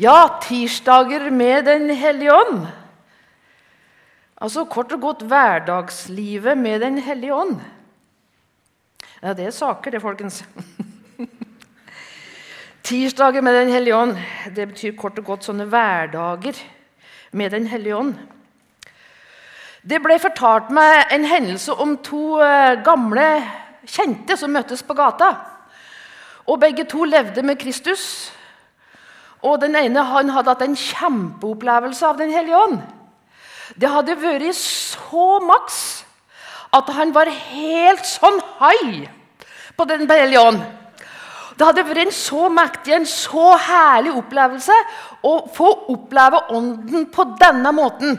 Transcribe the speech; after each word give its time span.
Ja, 0.00 0.40
tirsdager 0.42 1.30
med 1.30 1.64
Den 1.64 1.90
hellige 1.90 2.34
ånd. 2.34 2.66
Altså 4.40 4.64
kort 4.64 4.92
og 4.92 5.00
godt 5.00 5.22
hverdagslivet 5.22 6.58
med 6.58 6.80
Den 6.80 6.98
hellige 6.98 7.34
ånd. 7.34 7.60
Ja, 9.22 9.32
det 9.32 9.46
er 9.46 9.50
saker, 9.50 9.90
det, 9.90 10.02
folkens. 10.02 10.44
Tirsdager 12.84 13.40
med 13.40 13.60
Den 13.60 13.72
hellige 13.72 13.96
ånd 13.96 14.16
det 14.56 14.68
betyr 14.68 14.96
kort 14.96 15.18
og 15.18 15.24
godt 15.24 15.44
sånne 15.44 15.64
hverdager 15.64 16.58
med 17.32 17.50
Den 17.50 17.66
hellige 17.66 17.96
ånd. 17.96 18.14
Det 19.84 20.00
ble 20.02 20.18
fortalt 20.18 20.70
meg 20.72 21.12
en 21.12 21.24
hendelse 21.28 21.72
om 21.72 21.96
to 22.00 22.40
eh, 22.40 22.80
gamle 22.84 23.24
kjente 23.86 24.36
som 24.36 24.52
møttes 24.52 24.82
på 24.82 24.96
gata. 24.96 25.34
Og 26.48 26.60
Begge 26.60 26.84
to 26.84 27.04
levde 27.04 27.42
med 27.42 27.60
Kristus. 27.60 28.32
Og 29.44 29.60
Den 29.60 29.76
ene 29.76 30.04
han 30.08 30.32
hadde 30.32 30.54
hatt 30.54 30.64
en 30.64 30.78
kjempeopplevelse 30.78 32.06
av 32.08 32.20
Den 32.20 32.32
hellige 32.32 32.56
ånd. 32.58 32.78
Det 33.76 33.90
hadde 33.90 34.16
vært 34.20 34.56
så 34.56 35.38
maks 35.44 36.04
at 36.74 36.88
han 36.96 37.12
var 37.14 37.30
helt 37.30 38.06
sånn 38.08 38.40
high 38.60 39.04
på 39.76 39.86
Den 39.88 40.08
hellige 40.10 40.42
ånd. 40.42 40.62
Det 41.54 41.66
hadde 41.68 41.84
vært 41.86 42.08
en 42.08 42.14
så 42.14 42.48
mektig, 42.50 42.94
en 42.96 43.06
så 43.06 43.52
herlig 43.68 44.14
opplevelse 44.18 44.74
å 45.22 45.34
få 45.54 45.68
oppleve 45.94 46.40
Ånden 46.56 47.06
på 47.14 47.26
denne 47.38 47.70
måten. 47.74 48.16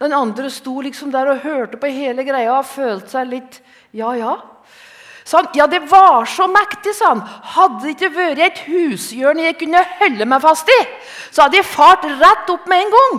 Den 0.00 0.12
andre 0.12 0.50
sto 0.52 0.82
liksom 0.84 1.12
der 1.14 1.30
og 1.32 1.44
hørte 1.46 1.78
på 1.80 1.88
hele 1.88 2.26
greia 2.26 2.58
og 2.58 2.68
følte 2.68 3.14
seg 3.14 3.30
litt 3.30 3.60
Ja, 3.94 4.10
ja. 4.18 4.34
Så 5.24 5.36
han, 5.36 5.46
ja, 5.56 5.66
det 5.66 5.80
var 5.88 6.26
så 6.28 6.44
mektig, 6.52 6.92
sa 6.94 7.14
han. 7.14 7.22
Hadde 7.54 7.80
det 7.82 7.94
ikke 7.94 8.10
vært 8.12 8.42
et 8.44 8.58
hushjørne 8.66 9.46
jeg 9.46 9.56
kunne 9.62 9.80
holde 10.00 10.26
meg 10.28 10.42
fast 10.44 10.68
i, 10.68 10.80
så 11.32 11.46
hadde 11.46 11.56
jeg 11.62 11.68
fart 11.70 12.04
rett 12.04 12.52
opp 12.52 12.68
med 12.68 12.84
en 12.84 12.92
gang. 12.94 13.14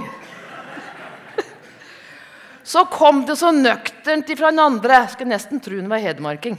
Så 2.71 2.85
kom 2.89 3.25
det 3.25 3.35
så 3.37 3.51
nøkternt 3.53 4.29
ifra 4.33 4.49
den 4.53 4.61
andre. 4.63 5.01
Jeg 5.03 5.11
skulle 5.13 5.33
nesten 5.33 5.59
tro 5.61 5.75
han 5.77 5.91
var 5.91 6.01
hedmarking. 6.01 6.57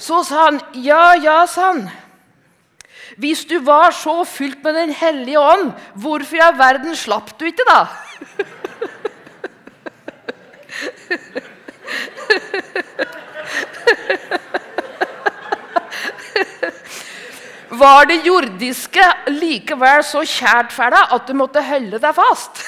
Så 0.00 0.22
sa 0.24 0.46
han, 0.46 0.60
ja, 0.80 1.14
ja, 1.20 1.46
sa 1.48 1.72
han. 1.72 1.82
Hvis 3.20 3.44
du 3.44 3.58
var 3.64 3.90
så 3.92 4.24
fylt 4.24 4.62
med 4.64 4.74
Den 4.78 4.92
hellige 4.94 5.40
ånd, 5.40 5.72
hvorfor 5.94 6.36
i 6.36 6.44
all 6.44 6.56
verden 6.56 6.96
slapp 6.96 7.34
du 7.40 7.44
ikke, 7.50 7.64
da? 7.68 7.88
Var 17.70 18.06
det 18.10 18.26
jordiske 18.26 19.04
likevel 19.30 20.02
så 20.04 20.24
kjært 20.26 20.72
for 20.74 20.90
deg 20.92 21.12
at 21.14 21.28
du 21.28 21.34
måtte 21.38 21.62
holde 21.64 22.00
deg 22.02 22.16
fast? 22.16 22.64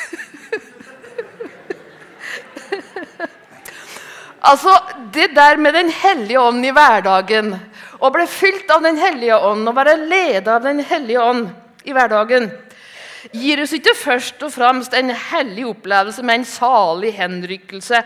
altså, 4.51 4.77
Det 5.13 5.35
der 5.35 5.57
med 5.57 5.75
Den 5.75 5.91
hellige 5.91 6.41
ånd 6.41 6.65
i 6.65 6.71
hverdagen, 6.71 7.55
å 7.99 8.11
bli 8.15 8.27
fylt 8.31 8.71
av 8.71 8.83
Den 8.87 8.97
hellige 8.99 9.39
ånd 9.39 9.69
og 9.69 9.77
være 9.77 9.97
ledet 10.07 10.49
av 10.49 10.63
Den 10.63 10.81
hellige 10.87 11.21
ånd 11.23 11.51
i 11.85 11.93
hverdagen, 11.93 12.51
gir 13.35 13.63
oss 13.63 13.73
ikke 13.75 13.95
først 13.99 14.43
og 14.43 14.53
fremst 14.55 14.95
en 14.95 15.11
hellig 15.11 15.67
opplevelse 15.71 16.23
med 16.27 16.41
en 16.41 16.47
salig 16.47 17.13
henrykkelse, 17.19 18.03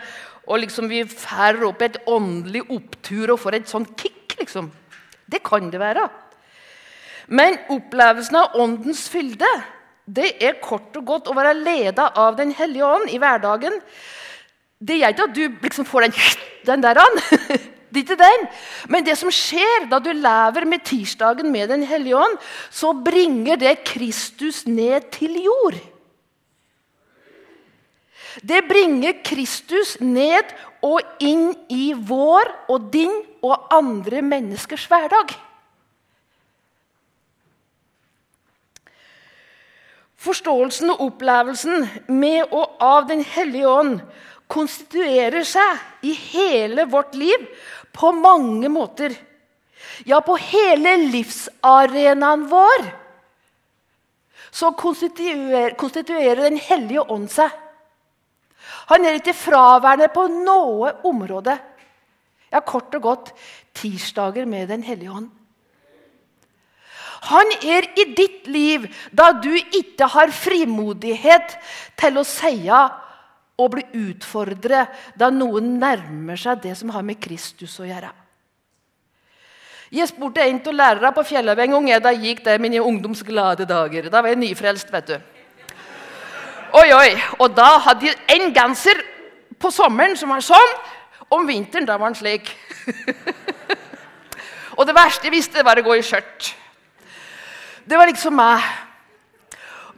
og 0.47 0.61
liksom 0.63 0.87
vi 0.89 1.03
får 1.07 1.59
opp 1.67 1.81
et 1.83 1.99
åndelig 2.07 2.63
opptur 2.71 3.33
og 3.33 3.41
får 3.43 3.59
et 3.59 3.69
sånt 3.69 3.93
kick. 3.99 4.37
liksom. 4.39 4.71
Det 5.27 5.43
kan 5.43 5.69
det 5.71 5.79
være. 5.79 6.07
Men 7.27 7.57
opplevelsen 7.69 8.35
av 8.39 8.55
åndens 8.55 9.07
fylde 9.11 9.49
det 10.07 10.37
er 10.39 10.61
kort 10.63 10.95
og 10.95 11.03
godt 11.03 11.27
å 11.27 11.35
være 11.35 11.57
leda 11.57 12.13
av 12.15 12.37
Den 12.37 12.53
hellige 12.55 12.87
ånd 12.87 13.09
i 13.11 13.19
hverdagen. 13.19 13.73
Det 14.79 15.01
gjør 15.01 15.15
ikke 15.15 15.25
at 15.27 15.35
du 15.35 15.43
liksom 15.65 15.87
får 15.89 16.05
den, 16.05 16.13
den 16.69 16.85
der 16.85 17.01
an. 17.01 17.19
Det 17.87 18.01
er 18.01 18.03
ikke 18.03 18.17
den. 18.19 18.41
Men 18.91 19.05
det 19.07 19.13
som 19.15 19.31
skjer 19.31 19.85
da 19.87 20.01
du 20.03 20.09
lever 20.11 20.65
med 20.67 20.83
tirsdagen 20.85 21.47
med 21.51 21.69
Den 21.71 21.85
hellige 21.87 22.19
ånd, 22.19 22.35
så 22.69 22.91
bringer 22.91 23.55
det 23.55 23.85
Kristus 23.87 24.65
ned 24.67 25.07
til 25.15 25.39
jord. 25.39 25.79
Det 28.41 28.61
bringer 28.67 29.17
Kristus 29.25 29.95
ned 29.99 30.51
og 30.85 31.01
inn 31.23 31.51
i 31.73 31.91
vår 31.95 32.51
og 32.69 32.89
din 32.93 33.13
og 33.41 33.69
andre 33.73 34.21
menneskers 34.21 34.85
hverdag. 34.89 35.33
Forståelsen 40.17 40.91
og 40.93 41.03
opplevelsen 41.07 41.85
med 42.09 42.49
og 42.51 42.77
av 42.83 43.07
Den 43.09 43.23
hellige 43.23 43.69
ånd 43.69 43.99
konstituerer 44.49 45.45
seg 45.45 46.07
i 46.07 46.13
hele 46.13 46.87
vårt 46.89 47.15
liv 47.15 47.45
på 47.93 48.11
mange 48.15 48.69
måter. 48.69 49.13
Ja, 50.05 50.19
på 50.21 50.35
hele 50.39 50.95
livsarenaen 51.09 52.47
vår 52.49 52.89
så 54.51 54.71
konstituerer, 54.73 55.75
konstituerer 55.77 56.47
Den 56.49 56.57
hellige 56.57 57.03
ånd 57.11 57.29
seg. 57.31 57.53
Han 58.91 59.05
er 59.05 59.17
ikke 59.19 59.35
fraværende 59.35 60.07
på 60.13 60.27
noe 60.31 60.93
område. 61.07 61.57
Ja, 62.51 62.61
kort 62.63 62.93
og 62.95 63.03
godt 63.03 63.33
tirsdager 63.75 64.47
med 64.47 64.69
Den 64.69 64.83
hellige 64.83 65.11
ånd. 65.11 65.27
Han 67.27 67.49
er 67.65 67.87
i 67.97 68.05
ditt 68.15 68.45
liv 68.47 68.85
da 69.11 69.31
du 69.33 69.51
ikke 69.51 70.07
har 70.13 70.31
frimodighet 70.31 71.57
til 71.99 72.19
å 72.21 72.23
si 72.27 72.69
og 73.57 73.71
bli 73.73 73.83
utfordret 74.05 74.93
da 75.17 75.31
noen 75.33 75.75
nærmer 75.81 76.37
seg 76.39 76.61
det 76.63 76.75
som 76.77 76.93
har 76.93 77.03
med 77.03 77.19
Kristus 77.19 77.79
å 77.81 77.87
gjøre. 77.89 78.13
Jeg 79.91 80.09
spurte 80.11 80.43
en 80.43 80.59
av 80.59 80.75
lærerne 80.75 81.13
på 81.15 81.23
Fjellhaug 81.23 81.59
en 81.63 81.75
gang 81.77 81.89
da 82.03 82.11
gikk 82.11 82.43
der 82.45 82.59
mine 82.59 82.83
ungdomsglade 82.83 83.65
dager. 83.65 84.09
Da 84.11 84.21
var 84.21 84.33
jeg 84.33 84.41
nyfrelst, 84.41 84.91
vet 84.91 85.13
du. 85.13 85.17
Oi, 86.75 86.89
oi. 86.91 87.11
Og 87.39 87.53
da 87.55 87.77
hadde 87.85 88.09
jeg 88.09 88.17
en 88.35 88.49
genser 88.55 88.99
på 89.59 89.71
sommeren 89.71 90.17
som 90.19 90.33
var 90.33 90.43
sånn. 90.43 90.73
Om 91.31 91.47
vinteren 91.47 91.87
da 91.87 91.95
var 91.99 92.11
den 92.11 92.19
slik. 92.19 92.49
og 94.77 94.83
det 94.87 94.95
verste 94.95 95.27
jeg 95.27 95.35
visste, 95.35 95.63
var 95.63 95.79
å 95.79 95.85
gå 95.85 95.95
i 95.95 96.03
skjørt. 96.03 96.51
Det 97.87 97.99
var 97.99 98.11
liksom 98.11 98.35
meg. 98.35 98.63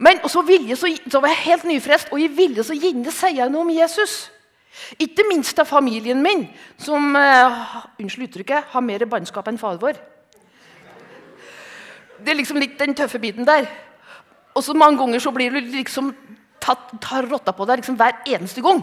Men 0.00 0.22
så, 0.30 0.42
ville, 0.46 0.76
så, 0.78 0.88
så, 1.10 1.20
var 1.20 1.34
jeg 1.34 1.44
helt 1.50 1.66
nyfrelst, 1.68 2.12
og 2.14 2.22
jeg 2.22 2.32
ville 2.32 2.64
så 2.64 2.76
gjerne 2.78 3.12
si 3.12 3.34
noe 3.42 3.66
om 3.66 3.72
Jesus. 3.74 4.30
Ikke 5.02 5.26
minst 5.28 5.58
av 5.60 5.68
familien 5.68 6.22
min, 6.22 6.46
som 6.80 7.12
uh, 7.18 7.82
unnskyld 8.00 8.30
uttrykket, 8.30 8.70
har 8.72 8.86
mer 8.86 9.04
bannskap 9.10 9.50
enn 9.50 9.60
far 9.60 9.76
vår. 9.82 9.98
Det 12.20 12.32
er 12.32 12.38
liksom 12.38 12.62
litt 12.62 12.78
den 12.80 12.94
tøffe 12.96 13.20
biten 13.20 13.44
der. 13.48 13.68
Og 14.54 14.64
så 14.64 14.74
mange 14.76 15.02
ganger 15.02 15.22
så 15.22 15.34
blir 15.34 15.52
du 15.52 15.60
liksom 15.74 16.14
tatt, 16.62 16.90
tar 17.02 17.28
rotta 17.30 17.54
på 17.56 17.66
deg 17.68 17.80
liksom 17.80 17.98
hver 18.00 18.22
eneste 18.28 18.62
gang. 18.64 18.82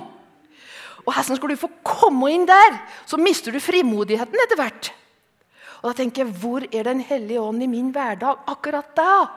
Og 1.08 1.14
hvordan 1.14 1.40
skal 1.40 1.54
du 1.54 1.60
få 1.60 1.70
komme 1.88 2.32
inn 2.34 2.48
der? 2.48 2.80
Så 3.08 3.20
mister 3.22 3.56
du 3.56 3.62
frimodigheten 3.64 4.42
etter 4.44 4.60
hvert. 4.60 4.92
Og 5.82 5.92
da 5.92 5.94
tenker 6.02 6.26
jeg, 6.26 6.34
Hvor 6.42 6.64
er 6.72 6.84
Den 6.84 7.00
hellige 7.00 7.42
ånd 7.42 7.64
i 7.64 7.68
min 7.68 7.92
hverdag 7.92 8.44
akkurat 8.48 8.96
da? 8.96 9.28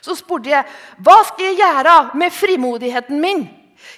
Så 0.00 0.14
spurte 0.14 0.50
jeg 0.50 0.64
hva 1.02 1.22
skal 1.26 1.44
jeg 1.44 1.58
gjøre 1.58 1.94
med 2.14 2.32
frimodigheten 2.32 3.20
min. 3.20 3.48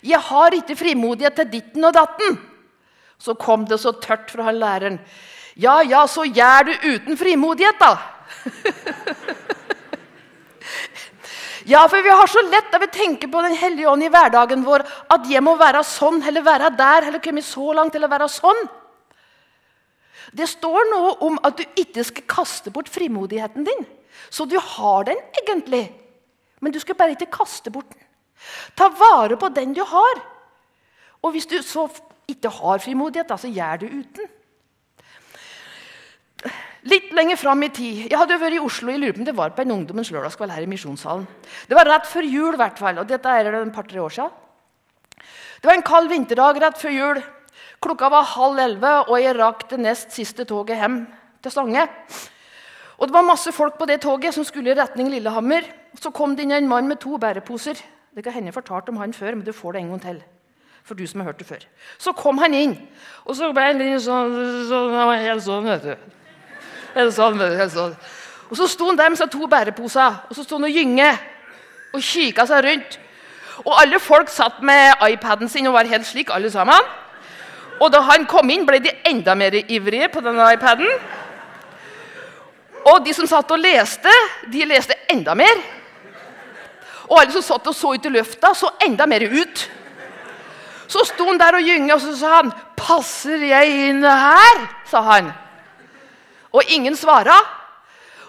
Jeg 0.02 0.20
har 0.20 0.52
ikke 0.56 0.76
frimodighet 0.76 1.34
til 1.36 1.50
ditten 1.52 1.84
og 1.84 1.94
datten. 1.94 2.38
Så 3.18 3.34
kom 3.34 3.66
det 3.68 3.80
så 3.80 3.92
tørt 3.92 4.30
fra 4.32 4.48
han 4.48 4.58
læreren. 4.60 4.98
Ja, 5.56 5.80
ja, 5.84 6.06
så 6.06 6.24
gjør 6.24 6.70
du 6.70 6.72
uten 6.94 7.16
frimodighet, 7.20 7.80
da. 7.80 7.96
ja, 11.70 11.84
for 11.88 12.02
vi 12.02 12.10
har 12.10 12.26
så 12.26 12.42
lett 12.48 12.72
da 12.72 12.80
vi 12.82 12.88
tenker 12.90 13.30
på 13.30 13.42
Den 13.44 13.54
hellige 13.54 13.88
ånd 13.90 14.02
i 14.02 14.10
hverdagen 14.10 14.64
vår 14.66 14.82
at 15.14 15.28
jeg 15.30 15.42
må 15.44 15.54
være 15.60 15.84
sånn 15.86 16.18
eller 16.26 16.42
være 16.42 16.72
der 16.74 17.06
eller 17.08 17.22
komme 17.22 17.44
så 17.46 17.72
langt 17.76 17.94
eller 17.94 18.10
være 18.10 18.28
sånn. 18.32 18.62
Det 20.34 20.46
står 20.50 20.90
noe 20.90 21.14
om 21.26 21.38
at 21.46 21.58
du 21.58 21.80
ikke 21.82 22.04
skal 22.06 22.26
kaste 22.30 22.72
bort 22.74 22.90
frimodigheten 22.90 23.66
din. 23.66 23.86
Så 24.30 24.46
du 24.46 24.56
har 24.58 25.06
den 25.08 25.18
egentlig, 25.42 25.84
men 26.60 26.74
du 26.74 26.78
skal 26.82 26.98
bare 26.98 27.14
ikke 27.16 27.30
kaste 27.38 27.70
bort 27.70 27.90
den. 27.90 28.06
Ta 28.74 28.88
vare 28.90 29.38
på 29.38 29.50
den 29.54 29.74
du 29.76 29.82
har. 29.86 30.22
Og 31.22 31.34
hvis 31.34 31.46
du 31.50 31.58
så 31.62 31.86
ikke 32.30 32.50
har 32.60 32.82
frimodighet, 32.82 33.32
så 33.38 33.50
gjør 33.50 33.82
du 33.82 33.86
uten. 34.00 34.30
Litt 36.88 37.10
lenger 37.12 37.36
fram 37.36 37.60
i 37.66 37.68
tid 37.68 38.06
Jeg 38.06 38.16
hadde 38.16 38.38
vært 38.40 38.56
i 38.56 38.62
Oslo 38.64 38.88
jeg 38.88 39.02
lurer 39.02 39.24
det 39.26 39.34
var 39.36 39.52
på 39.52 39.60
en 39.66 39.74
ungdommens 39.74 40.08
lørdagskveld 40.14 40.54
her 40.54 40.64
i 40.64 40.70
Misjonssalen. 40.70 41.26
Det 41.68 41.76
var 41.76 41.88
rett 41.88 42.08
før 42.08 42.24
jul, 42.24 42.54
i 42.54 42.60
hvert 42.60 42.80
fall, 42.80 43.02
og 43.02 43.08
dette 43.08 43.28
er 43.28 43.50
det 43.50 43.60
et 43.60 43.74
par-tre 43.74 44.00
år 44.00 44.14
siden. 44.16 44.32
Det 45.60 45.68
var 45.68 45.76
en 45.76 45.84
kald 45.84 46.08
vinterdag 46.08 46.60
rett 46.62 46.80
før 46.80 46.94
jul. 46.94 47.22
Klokka 47.84 48.08
var 48.12 48.28
halv 48.32 48.60
elleve, 48.60 48.92
og 49.08 49.16
jeg 49.20 49.36
rakk 49.36 49.66
det 49.68 49.80
nest 49.80 50.16
siste 50.16 50.46
toget 50.48 50.80
hjem 50.80 51.02
til 51.42 51.52
Stange. 51.52 51.84
Og 53.00 53.08
Det 53.08 53.14
var 53.16 53.24
masse 53.24 53.52
folk 53.52 53.78
på 53.78 53.88
det 53.88 54.00
toget 54.00 54.34
som 54.36 54.44
skulle 54.44 54.72
i 54.72 54.76
retning 54.76 55.08
Lillehammer. 55.08 55.64
så 56.00 56.12
kom 56.12 56.36
det 56.36 56.44
inn 56.44 56.52
en 56.52 56.68
mann 56.68 56.88
med 56.88 57.00
to 57.00 57.16
bæreposer. 57.18 57.76
Det 58.14 58.24
kan 58.24 58.32
hende 58.32 58.48
jeg 58.48 58.54
fortalte 58.54 58.90
om 58.90 58.96
han 58.96 59.12
før, 59.12 59.34
men 59.34 59.44
du 59.44 59.52
får 59.52 59.72
det 59.72 59.80
en 59.80 59.88
gang 59.88 60.00
til. 60.00 60.22
For 60.84 60.94
du 60.94 61.06
som 61.06 61.20
har 61.20 61.26
hørt 61.26 61.38
det 61.38 61.46
før. 61.46 61.64
Så 61.98 62.12
kom 62.12 62.38
han 62.38 62.54
inn, 62.54 62.88
og 63.24 63.36
så 63.36 63.52
ble 63.52 63.62
han 63.62 63.78
litt 63.78 64.02
sånn, 64.02 64.66
sånn 64.68 65.18
Helt 65.20 65.42
sånn, 65.42 65.64
vet 65.64 65.82
du. 65.82 66.19
Helt 66.94 67.14
sånn, 67.14 67.38
helt 67.40 67.74
sånn. 67.74 67.94
Og 68.50 68.58
så 68.58 68.66
sto 68.70 68.88
han 68.88 68.98
der 68.98 69.12
med 69.12 69.18
seg 69.20 69.30
to 69.30 69.46
bæreposer, 69.46 70.24
og 70.28 70.34
så 70.34 70.42
sto 70.42 70.58
han 70.58 70.66
og 70.66 70.74
gynge 70.74 71.10
og 71.94 72.02
kikka 72.02 72.46
seg 72.50 72.64
rundt. 72.66 72.98
Og 73.64 73.74
alle 73.76 74.00
folk 74.02 74.30
satt 74.32 74.62
med 74.64 75.02
iPaden 75.10 75.50
sin 75.52 75.68
og 75.68 75.76
var 75.76 75.90
helt 75.90 76.08
slik, 76.08 76.32
alle 76.34 76.50
sammen. 76.50 76.90
Og 77.80 77.92
da 77.92 78.02
han 78.10 78.26
kom 78.28 78.50
inn, 78.52 78.66
ble 78.68 78.80
de 78.82 78.92
enda 79.08 79.34
mer 79.38 79.54
ivrige 79.62 80.10
på 80.12 80.22
denne 80.24 80.46
iPaden. 80.54 80.88
Og 82.90 83.04
de 83.04 83.14
som 83.14 83.28
satt 83.28 83.52
og 83.52 83.60
leste, 83.60 84.12
de 84.52 84.64
leste 84.68 84.96
enda 85.12 85.36
mer. 85.36 85.60
Og 87.10 87.18
alle 87.20 87.34
som 87.34 87.44
satt 87.44 87.68
og 87.70 87.76
så 87.76 87.94
ut 87.94 88.08
i 88.08 88.12
løfta, 88.12 88.54
så 88.56 88.72
enda 88.86 89.06
mer 89.08 89.24
ut. 89.28 89.66
Så 90.90 91.04
sto 91.06 91.26
han 91.28 91.38
der 91.38 91.58
og 91.60 91.66
gynga, 91.66 91.94
og 91.94 92.00
så 92.00 92.16
sa 92.16 92.36
han 92.40 92.52
'Passer 92.76 93.38
jeg 93.46 93.88
inn 93.90 94.02
her?' 94.02 94.68
sa 94.86 95.00
han. 95.02 95.32
Og 96.52 96.62
ingen 96.68 96.96
svara. 96.96 97.36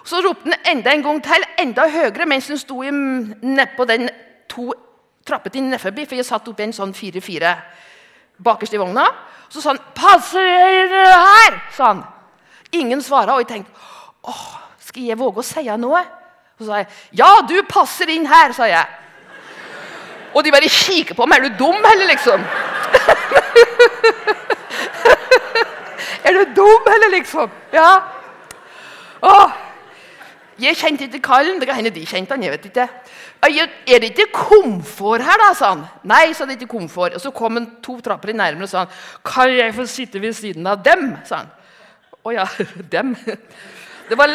Så 0.04 0.20
ropte 0.22 0.50
han 0.50 0.76
enda 0.76 0.92
en 0.92 1.02
gang 1.02 1.20
til, 1.22 1.44
enda 1.58 1.86
høyere, 1.90 2.26
mens 2.26 2.48
han 2.50 2.58
sto 2.58 2.82
nedpå 2.82 3.86
den 3.86 4.08
to 4.50 4.72
trappetrinnene 5.26 5.76
nedforbi, 5.76 6.06
for 6.06 6.18
jeg 6.18 6.26
satt 6.26 6.48
oppi 6.50 6.66
en 6.66 6.74
sånn 6.74 6.94
4-4 6.94 7.52
bakerst 8.42 8.74
i 8.74 8.80
vogna. 8.80 9.06
Så 9.48 9.60
sa 9.60 9.70
han 9.70 9.78
'Passer 9.94 10.88
her?' 10.88 11.60
sa 11.76 11.86
han. 11.86 12.04
Ingen 12.72 13.02
svara, 13.02 13.32
og 13.32 13.38
jeg 13.38 13.48
tenkte 13.48 13.72
åh, 14.24 14.58
skal 14.80 15.02
jeg 15.02 15.18
våge 15.18 15.38
å 15.38 15.42
si 15.42 15.62
noe? 15.76 16.02
Så 16.58 16.66
sa 16.66 16.76
jeg 16.76 16.86
'Ja, 17.12 17.40
du 17.48 17.62
passer 17.62 18.08
inn 18.08 18.26
her', 18.26 18.52
sa 18.52 18.64
jeg. 18.64 18.86
Og 20.34 20.44
de 20.44 20.50
bare 20.50 20.68
kikker 20.68 21.14
på 21.14 21.26
meg. 21.26 21.38
'Er 21.38 21.48
du 21.48 21.58
dum, 21.58 21.76
eller?' 21.76 22.06
liksom. 22.06 22.40
er 26.24 26.38
du 26.38 26.54
dum, 26.56 26.88
eller 26.94 27.14
liksom? 27.16 27.50
Ja. 27.72 27.90
Åh. 29.22 29.50
Jeg 30.62 30.76
kjente 30.76 31.08
ikke 31.08 31.22
kallen. 31.24 31.58
Det 31.60 31.66
kan 31.68 31.80
hende 31.80 31.90
de 31.90 32.04
kjente 32.06 32.34
han. 32.34 32.42
jeg 32.42 32.52
vet 32.52 32.66
ikke. 32.70 32.88
Er 33.42 33.98
det 33.98 34.12
ikke 34.12 34.28
komfort 34.32 35.24
her, 35.26 35.40
da? 35.40 35.48
sa 35.58 35.72
han. 35.72 35.86
Nei, 36.06 36.32
sa 36.32 36.46
det 36.46 36.60
ikke 36.60 36.76
komfort. 36.76 37.14
Og 37.14 37.20
så 37.20 37.32
kom 37.34 37.58
han 37.58 37.66
to 37.82 37.98
trapper 38.00 38.32
nærmere 38.32 38.68
og 38.68 38.68
sa 38.68 38.78
han, 38.78 38.88
'Kan 39.24 39.56
jeg 39.56 39.74
få 39.74 39.86
sitte 39.86 40.20
ved 40.20 40.32
siden 40.32 40.66
av 40.66 40.84
dem?' 40.84 41.16
sa 41.24 41.36
han. 41.36 41.50
Å 42.24 42.30
ja, 42.30 42.46
dem. 42.92 43.16
Det 44.08 44.18
var, 44.18 44.26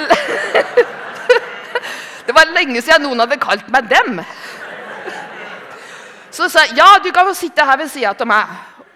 det 2.27 2.35
var 2.35 2.53
lenge 2.55 2.81
siden 2.81 3.01
noen 3.01 3.19
hadde 3.19 3.37
kalt 3.37 3.69
meg 3.69 3.89
dem. 3.89 4.21
Så 6.31 6.49
sa 6.49 6.59
jeg 6.67 6.77
ja, 6.77 6.97
du 7.03 7.11
kan 7.11 7.25
få 7.25 7.33
sitte 7.33 7.65
her 7.65 7.77
ved 7.77 7.89
sida 7.89 8.13
av 8.19 8.27
meg. 8.27 8.45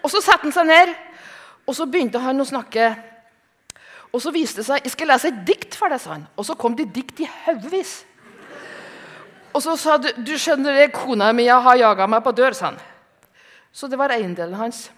Og 0.02 0.10
Så 0.10 0.20
satte 0.20 0.42
han 0.42 0.52
seg 0.52 0.66
ned, 0.66 0.94
og 1.66 1.76
så 1.76 1.86
begynte 1.86 2.20
han 2.22 2.42
å 2.42 2.46
snakke. 2.46 2.92
Og 4.12 4.20
så 4.20 4.32
viste 4.34 4.60
det 4.60 4.68
seg 4.68 4.86
jeg 4.86 4.94
skal 4.94 5.12
lese 5.12 5.30
et 5.30 5.44
dikt 5.48 5.76
for 5.78 5.92
deg, 5.92 6.00
sa 6.02 6.16
han. 6.16 6.26
Og 6.36 6.46
så 6.46 6.56
kom 6.58 6.74
det 6.76 6.90
dikt 6.94 7.22
i 7.24 7.28
haugevis. 7.44 8.02
Og 9.52 9.60
så 9.64 9.76
sa 9.76 9.98
du 10.00 10.08
du 10.24 10.34
skjønner 10.40 10.76
det, 10.80 10.90
kona 10.96 11.30
mi 11.36 11.46
har 11.48 11.78
jaga 11.78 12.08
meg 12.08 12.24
på 12.24 12.34
dør, 12.36 12.56
sa 12.56 12.72
han. 12.72 12.80
Så 13.72 13.88
det 13.88 14.00
var 14.00 14.12
eiendelen 14.12 14.58
hans. 14.60 14.90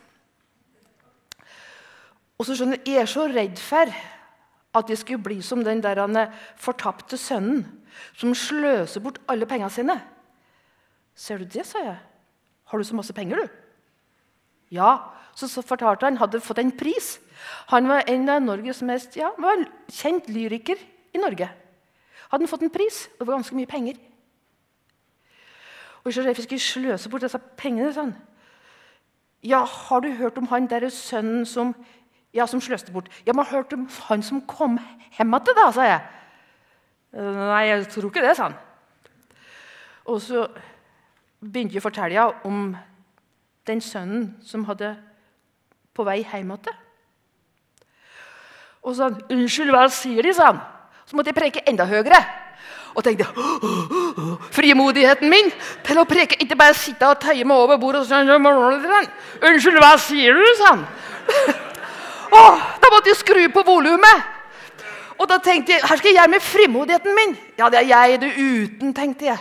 Og 2.38 2.46
så 2.48 2.56
skjønner 2.58 2.82
jeg 2.82 3.04
er 3.04 3.10
så 3.10 3.28
redd 3.30 3.60
for 3.62 3.92
at 4.74 4.90
jeg 4.90 4.98
skulle 4.98 5.22
bli 5.22 5.38
som 5.46 5.62
den 5.62 5.82
der 5.82 6.00
han 6.02 6.18
fortapte 6.58 7.18
sønnen 7.20 7.62
som 8.18 8.34
sløser 8.34 9.02
bort 9.02 9.20
alle 9.30 9.46
pengene 9.46 9.70
sine. 9.70 9.94
Ser 11.14 11.38
du 11.38 11.46
det, 11.46 11.62
sa 11.66 11.78
jeg. 11.78 11.98
Har 12.66 12.78
du 12.78 12.86
så 12.86 12.96
masse 12.98 13.14
penger, 13.14 13.44
du? 13.44 13.48
Ja. 14.74 15.14
Så, 15.34 15.48
så 15.50 15.62
fortalte 15.66 16.06
han 16.06 16.20
hadde 16.20 16.42
fått 16.42 16.60
en 16.62 16.72
pris. 16.74 17.18
Han 17.72 17.88
var 17.90 18.06
en 18.10 18.28
av 18.30 18.42
Norges 18.42 18.82
mest 18.86 19.16
ja, 19.18 19.32
var 19.38 19.64
kjent 19.90 20.28
lyriker 20.30 20.78
i 21.14 21.22
Norge. 21.22 21.48
Hadde 22.30 22.44
han 22.44 22.50
fått 22.50 22.66
en 22.66 22.74
pris. 22.74 23.04
Det 23.18 23.26
var 23.26 23.36
ganske 23.36 23.56
mye 23.58 23.70
penger. 23.70 23.98
Og 26.04 26.12
jeg 26.12 26.36
skulle 26.36 26.60
sløse 26.60 27.10
bort 27.10 27.24
disse 27.24 27.40
pengene. 27.58 27.92
sånn. 27.92 28.14
Ja, 29.44 29.64
har 29.64 30.00
du 30.00 30.10
hørt 30.16 30.38
om 30.38 30.48
han 30.52 30.68
derre 30.68 30.90
sønnen 30.92 31.44
som 31.48 31.74
ja, 32.34 32.46
som 32.46 32.60
sløste 32.60 32.92
bort. 32.92 33.08
Ja, 33.26 33.32
men 33.32 33.44
har 33.44 33.62
hørt 33.62 33.72
om 33.72 33.88
han 34.08 34.22
som 34.22 34.40
kom 34.46 34.78
hjem 35.18 35.34
igjen, 35.36 35.56
da? 35.56 35.66
sa 35.72 35.84
jeg. 35.86 36.00
Nei, 37.14 37.62
jeg 37.68 37.88
tror 37.94 38.08
ikke 38.10 38.24
det, 38.24 38.34
sa 38.36 38.48
han. 38.48 38.56
Og 40.10 40.18
så 40.20 40.48
begynte 41.38 41.76
jeg 41.76 41.82
å 41.82 41.86
fortelle 41.86 42.24
om 42.44 42.72
den 43.68 43.80
sønnen 43.80 44.32
som 44.42 44.66
hadde 44.66 44.96
på 45.94 46.04
vei 46.06 46.22
hjem 46.22 46.54
igjen. 46.54 46.80
Og 48.84 48.92
så 48.92 48.98
sa 48.98 49.04
han, 49.08 49.20
'Unnskyld, 49.30 49.70
hva 49.70 49.88
sier 49.88 50.22
de?' 50.22 50.34
sa 50.34 50.50
han. 50.52 50.60
Så 51.06 51.16
måtte 51.16 51.32
jeg 51.32 51.34
preke 51.34 51.68
enda 51.68 51.84
høyere. 51.84 52.20
Og 52.94 53.04
tenkte 53.04 53.26
frimodigheten 54.54 55.30
min 55.30 55.50
til 55.82 55.98
å 55.98 56.04
preke, 56.04 56.36
ikke 56.38 56.56
bare 56.56 56.74
sitte 56.74 57.08
og 57.08 57.18
tøye 57.18 57.44
meg 57.44 57.56
over 57.56 57.78
bordet 57.78 58.02
og 58.02 58.06
sånn 58.06 58.28
'Unnskyld, 58.28 59.78
hva 59.78 59.96
sier 59.98 60.34
du?' 60.34 60.56
sa 60.58 60.74
han. 60.74 60.86
Åh, 62.34 62.60
da 62.82 62.90
måtte 62.90 63.08
jeg 63.08 63.16
skru 63.16 63.48
på 63.48 63.62
volumet. 63.62 64.22
Og 65.18 65.28
da 65.28 65.38
tenkte 65.38 65.72
jeg 65.72 65.82
her 65.86 65.96
skal 65.96 66.10
jeg 66.10 66.18
gjøre 66.18 66.30
med 66.30 66.42
frimodigheten 66.42 67.14
min. 67.14 67.36
Ja, 67.58 67.68
det 67.70 67.78
er 67.78 67.88
jeg 67.88 68.20
det 68.20 68.32
uten, 68.36 68.94
tenkte 68.94 69.24
jeg. 69.24 69.38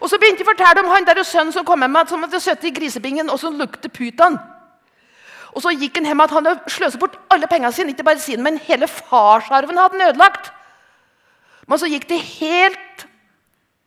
Og 0.00 0.10
så 0.10 0.18
begynte 0.18 0.44
jeg 0.44 0.46
å 0.46 0.52
fortelle 0.52 0.84
om 0.84 0.92
han 0.92 1.06
der 1.08 1.22
sønnen 1.26 1.52
som 1.52 1.64
kom 1.66 1.80
med 1.82 1.90
meg, 1.90 2.06
som 2.08 2.22
hadde 2.22 2.40
sittet 2.40 2.68
i 2.70 2.74
grisebingen 2.76 3.30
og 3.30 3.40
som 3.40 3.56
lukter 3.58 3.88
putan. 3.88 4.38
Og 5.58 5.62
så 5.64 5.72
gikk 5.74 5.96
han 5.98 6.06
hjem 6.06 6.20
at 6.22 6.30
han 6.30 6.46
hadde 6.46 6.70
sløst 6.70 7.00
bort 7.02 7.16
alle 7.34 7.48
pengene 7.50 7.74
sine, 7.74 7.90
ikke 7.90 8.04
bare 8.06 8.22
sine, 8.22 8.44
men 8.46 8.60
hele 8.62 8.86
farsarven 8.86 9.80
hadde 9.80 9.98
han 9.98 10.12
ødelagt. 10.12 10.52
Men 11.66 11.80
så 11.82 11.90
gikk 11.90 12.06
det 12.12 12.20
helt 12.22 13.02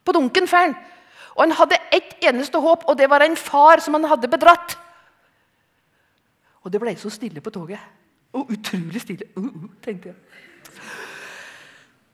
på 0.03 0.11
dunken 0.17 0.51
for. 0.51 0.75
Og 1.37 1.45
han 1.45 1.55
hadde 1.55 1.79
ett 1.95 2.27
eneste 2.27 2.59
håp, 2.59 2.83
og 2.91 2.99
det 2.99 3.07
var 3.09 3.23
en 3.23 3.39
far 3.39 3.79
som 3.79 3.95
han 3.95 4.09
hadde 4.11 4.27
bedratt. 4.27 4.75
Og 6.67 6.75
det 6.75 6.83
ble 6.83 6.97
så 6.99 7.09
stille 7.09 7.39
på 7.39 7.55
toget. 7.55 7.79
Og 8.35 8.51
utrolig 8.51 9.01
stille. 9.01 9.31
Uh, 9.39 9.47
uh, 9.47 9.71
tenkte 9.83 10.11
jeg. 10.11 10.15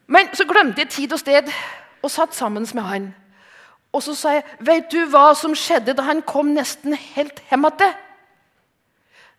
Men 0.08 0.30
så 0.38 0.46
glemte 0.46 0.86
jeg 0.86 0.94
tid 0.94 1.14
og 1.18 1.20
sted 1.20 1.50
og 2.06 2.12
satt 2.14 2.38
sammen 2.38 2.70
med 2.78 2.84
han. 2.84 3.14
Og 3.92 4.04
så 4.04 4.14
sa 4.14 4.30
jeg, 4.38 4.44
'Vet 4.60 4.92
du 4.92 5.06
hva 5.10 5.34
som 5.34 5.56
skjedde 5.56 5.98
da 5.98 6.02
han 6.02 6.22
kom 6.22 6.54
nesten 6.54 6.94
helt 6.94 7.42
hjem 7.50 7.66
igjen?' 7.66 8.07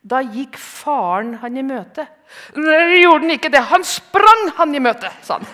Da 0.03 0.21
gikk 0.23 0.57
faren 0.59 1.35
han 1.43 1.57
i 1.59 1.63
møte. 1.67 2.07
'Nei, 2.55 3.01
gjorde 3.03 3.25
han 3.25 3.31
ikke 3.35 3.51
det. 3.53 3.63
Han 3.71 3.85
sprang 3.85 4.51
han 4.59 4.75
i 4.75 4.79
møte', 4.83 5.11
sa 5.25 5.35
han. 5.39 5.47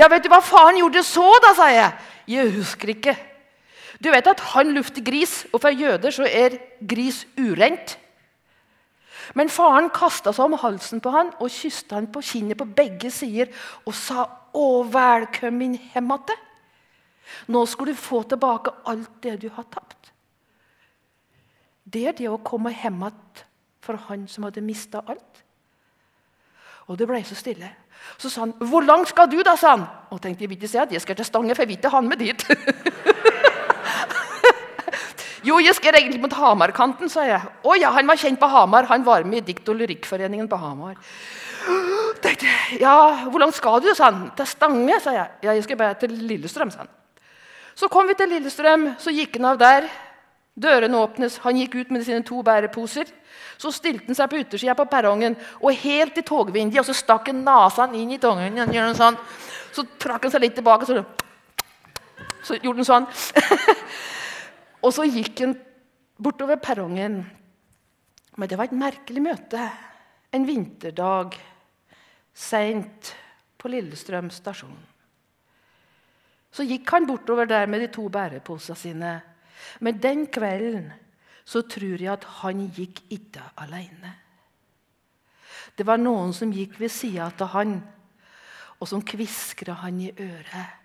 ja, 0.00 0.06
vet 0.12 0.24
du 0.24 0.28
hva 0.32 0.40
faren 0.44 0.78
gjorde 0.82 1.02
så, 1.06 1.28
da, 1.42 1.50
sa 1.56 1.66
jeg. 1.72 1.90
Jeg 2.26 2.52
husker 2.58 2.88
ikke. 2.92 3.14
Du 4.02 4.10
vet 4.12 4.26
at 4.28 4.40
han 4.52 4.74
lufter 4.76 5.02
gris, 5.04 5.46
og 5.52 5.60
for 5.62 5.70
jøder 5.72 6.10
så 6.12 6.24
er 6.28 6.50
gris 6.84 7.26
urent. 7.38 7.98
Men 9.34 9.50
faren 9.50 9.88
kasta 9.94 10.32
seg 10.34 10.44
om 10.46 10.58
halsen 10.60 11.00
på 11.02 11.10
han 11.14 11.32
og 11.40 11.50
kysta 11.50 11.94
han 11.98 12.12
på 12.12 12.22
kinnet 12.22 12.58
på 12.60 12.68
begge 12.76 13.10
sider 13.10 13.48
og 13.86 13.94
sa, 13.94 14.28
'Å, 14.56 14.88
velkommen 14.88 15.74
hjem 15.92 16.12
igjen. 16.12 16.45
Nå 17.48 17.64
skal 17.66 17.86
du 17.90 17.94
få 17.94 18.22
tilbake 18.28 18.74
alt 18.86 19.22
det 19.22 19.40
du 19.42 19.48
har 19.50 19.64
tapt.' 19.70 20.12
Det 21.86 22.02
er 22.08 22.12
det 22.18 22.28
å 22.28 22.42
komme 22.42 22.72
hjem 22.74 23.02
igjen 23.06 23.42
for 23.80 23.94
han 24.08 24.26
som 24.26 24.44
hadde 24.44 24.60
mista 24.60 25.04
alt. 25.06 25.42
Og 26.90 26.98
det 26.98 27.06
ble 27.06 27.20
så 27.24 27.34
stille. 27.38 27.68
Så 28.18 28.30
sa 28.30 28.40
han, 28.40 28.52
'Hvor 28.52 28.82
langt 28.82 29.08
skal 29.08 29.30
du', 29.30 29.42
da? 29.42 29.56
sa 29.56 29.76
han. 29.76 29.86
Og 30.10 30.20
tenkte 30.20 30.42
jeg 30.42 30.50
vil 30.50 30.58
ikke 30.58 30.68
si 30.68 30.78
at 30.78 30.92
jeg 30.92 31.00
skal 31.00 31.16
til 31.16 31.24
Stange, 31.24 31.54
for 31.54 31.62
jeg 31.62 31.68
vil 31.68 31.76
ikke 31.76 31.88
ha 31.88 32.00
med 32.00 32.18
dit. 32.18 32.46
Jo, 35.46 35.60
jeg 35.62 35.76
skal 35.78 35.94
egentlig 35.94 36.20
mot 36.20 36.32
Hamarkanten, 36.32 37.08
sa 37.08 37.22
jeg. 37.22 37.38
Å 37.62 37.74
ja, 37.78 37.92
han 37.94 38.08
var 38.08 38.18
kjent 38.18 38.40
på 38.40 38.48
Hamar. 38.50 38.88
Han 38.90 39.04
var 39.06 39.22
med 39.22 39.44
i 39.44 39.52
Dikt- 39.52 39.68
og 39.68 39.76
lyrikkforeningen 39.78 40.48
på 40.50 40.58
Hamar. 40.58 40.96
Tenkte, 42.22 42.46
ja, 42.80 43.28
Hvor 43.30 43.38
langt 43.38 43.54
skal 43.54 43.80
du? 43.80 43.94
sa 43.94 44.10
han. 44.10 44.32
Til 44.36 44.46
Stange, 44.46 45.00
sa 45.00 45.12
jeg. 45.12 45.28
Ja, 45.42 45.52
jeg 45.52 45.62
skal 45.62 45.76
bare 45.76 45.94
til 45.94 46.10
Lillestrøm, 46.10 46.70
sa 46.70 46.78
han. 46.78 46.88
Så 47.76 47.90
kom 47.92 48.08
vi 48.08 48.16
til 48.16 48.30
Lillestrøm, 48.32 48.94
så 48.98 49.12
gikk 49.12 49.36
han 49.36 49.50
av 49.50 49.60
der. 49.60 49.88
Dørene 50.56 50.96
åpnes, 50.96 51.36
han 51.44 51.58
gikk 51.60 51.74
ut 51.76 51.90
med 51.92 52.06
sine 52.06 52.22
to 52.24 52.40
bæreposer. 52.44 53.10
Så 53.60 53.72
stilte 53.72 54.08
han 54.08 54.16
seg 54.16 54.30
på 54.32 54.40
yttersida 54.40 54.72
på 54.76 54.86
perrongen 54.88 55.36
og 55.60 55.76
helt 55.82 56.16
i 56.16 56.24
togvinduet. 56.24 56.80
Og 56.80 56.88
så 56.88 56.96
stakk 56.96 57.28
han 57.28 57.44
nesa 57.44 57.88
inn 57.92 58.14
i 58.16 58.20
togvinduet. 58.20 58.96
Sånn. 58.96 59.18
Så 59.76 59.84
trakk 60.00 60.24
han 60.24 60.32
seg 60.32 60.46
litt 60.46 60.56
tilbake, 60.56 60.88
så, 60.88 61.02
så 62.48 62.56
gjorde 62.62 62.80
han 62.80 62.88
sånn. 62.88 63.10
Og 64.84 64.92
så 64.94 65.04
gikk 65.08 65.40
han 65.42 65.56
bortover 66.22 66.60
perrongen. 66.62 67.20
Men 68.36 68.48
det 68.48 68.56
var 68.56 68.70
et 68.70 68.76
merkelig 68.76 69.24
møte. 69.24 69.68
En 70.32 70.48
vinterdag. 70.48 71.36
seint 72.36 73.14
på 73.56 73.68
Lillestrøm 73.72 74.28
stasjon. 74.28 74.76
Så 76.50 76.64
gikk 76.64 76.90
han 76.94 77.06
bortover 77.08 77.48
der 77.48 77.66
med 77.66 77.82
de 77.84 77.88
to 77.92 78.08
bæreposene 78.08 78.76
sine. 78.78 79.16
Men 79.80 79.98
den 80.02 80.26
kvelden 80.32 80.92
så 81.46 81.62
tror 81.62 82.00
jeg 82.00 82.12
at 82.12 82.24
han 82.40 82.64
gikk 82.74 83.02
ikke 83.14 83.42
alene. 83.62 84.14
Det 85.76 85.84
var 85.86 86.00
noen 86.00 86.32
som 86.34 86.52
gikk 86.52 86.78
ved 86.80 86.90
sida 86.90 87.28
av 87.28 87.52
han, 87.52 87.76
og 88.80 88.88
som 88.88 89.04
kviskra 89.04 89.76
han 89.82 90.00
i 90.00 90.10
øret. 90.10 90.82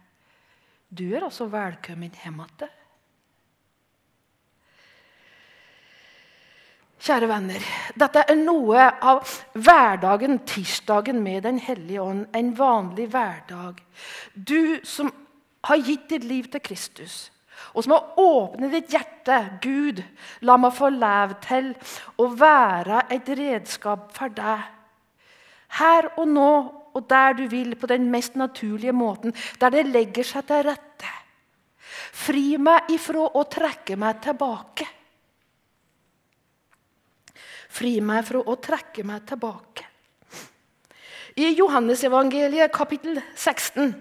Du 0.92 1.06
er 1.16 1.24
altså 1.24 1.48
velkommen 1.48 2.12
hjem 2.24 2.44
igjen. 2.44 2.78
Kjære 7.02 7.28
venner, 7.32 7.64
dette 7.98 8.22
er 8.30 8.38
noe 8.38 8.84
av 9.10 9.24
hverdagen, 9.58 10.44
tirsdagen 10.46 11.24
med 11.24 11.48
Den 11.48 11.58
hellige 11.58 12.04
ånd. 12.04 12.28
En 12.38 12.52
vanlig 12.54 13.08
hverdag. 13.10 13.80
Du 14.36 14.78
som 14.86 15.10
har 15.68 15.86
gitt 15.86 16.10
ditt 16.10 16.26
liv 16.26 16.50
til 16.52 16.64
Kristus, 16.64 17.30
og 17.76 17.86
som 17.86 17.94
har 17.96 18.20
åpnet 18.20 18.74
ditt 18.74 18.94
hjerte 18.96 19.38
Gud, 19.62 20.02
la 20.42 20.58
meg 20.58 20.74
få 20.74 20.90
leve 20.94 21.38
til 21.44 21.72
å 22.18 22.30
være 22.34 23.06
et 23.14 23.30
redskap 23.38 24.10
for 24.16 24.34
deg. 24.34 24.64
Her 25.78 26.10
og 26.18 26.28
nå 26.28 26.52
og 26.92 27.06
der 27.08 27.38
du 27.38 27.46
vil, 27.48 27.76
på 27.80 27.88
den 27.88 28.10
mest 28.12 28.36
naturlige 28.36 28.92
måten, 28.92 29.36
der 29.62 29.72
det 29.72 29.86
legger 29.88 30.28
seg 30.28 30.48
til 30.50 30.66
rette. 30.68 31.12
Fri 32.12 32.58
meg 32.60 32.92
ifra 32.92 33.30
å 33.32 33.46
trekke 33.48 33.96
meg 34.00 34.20
tilbake. 34.26 34.88
Fri 37.72 37.94
meg 38.04 38.26
fra 38.28 38.42
å 38.44 38.58
trekke 38.60 39.06
meg 39.08 39.24
tilbake. 39.30 39.88
I 41.40 41.54
Johannesevangeliet 41.56 42.74
kapittel 42.76 43.22
16 43.40 43.94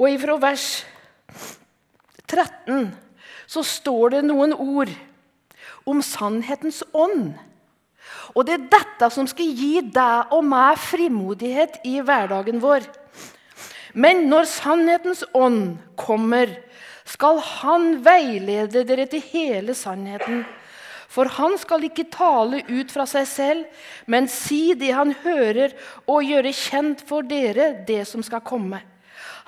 og 0.00 0.08
ifra 0.08 0.38
vers 0.40 0.66
13 2.24 2.88
så 3.50 3.62
står 3.66 4.16
det 4.16 4.24
noen 4.30 4.54
ord 4.56 4.90
om 5.88 6.00
sannhetens 6.04 6.80
ånd. 6.96 7.34
Og 8.32 8.46
det 8.46 8.56
er 8.56 8.68
dette 8.72 9.10
som 9.12 9.26
skal 9.28 9.50
gi 9.58 9.82
deg 9.92 10.32
og 10.32 10.46
meg 10.46 10.78
frimodighet 10.80 11.80
i 11.88 11.98
hverdagen 12.00 12.62
vår. 12.62 12.86
Men 13.92 14.28
når 14.30 14.46
sannhetens 14.48 15.24
ånd 15.34 15.80
kommer, 15.98 16.52
skal 17.04 17.40
han 17.42 17.98
veilede 18.06 18.84
dere 18.86 19.08
til 19.10 19.24
hele 19.32 19.74
sannheten. 19.74 20.44
For 21.10 21.26
han 21.40 21.56
skal 21.58 21.88
ikke 21.88 22.06
tale 22.12 22.62
ut 22.70 22.92
fra 22.94 23.02
seg 23.10 23.26
selv, 23.26 23.64
men 24.06 24.30
si 24.30 24.76
det 24.78 24.92
han 24.94 25.10
hører, 25.24 25.74
og 26.06 26.22
gjøre 26.22 26.54
kjent 26.54 27.02
for 27.08 27.26
dere 27.26 27.72
det 27.88 28.04
som 28.06 28.22
skal 28.22 28.44
komme. 28.46 28.78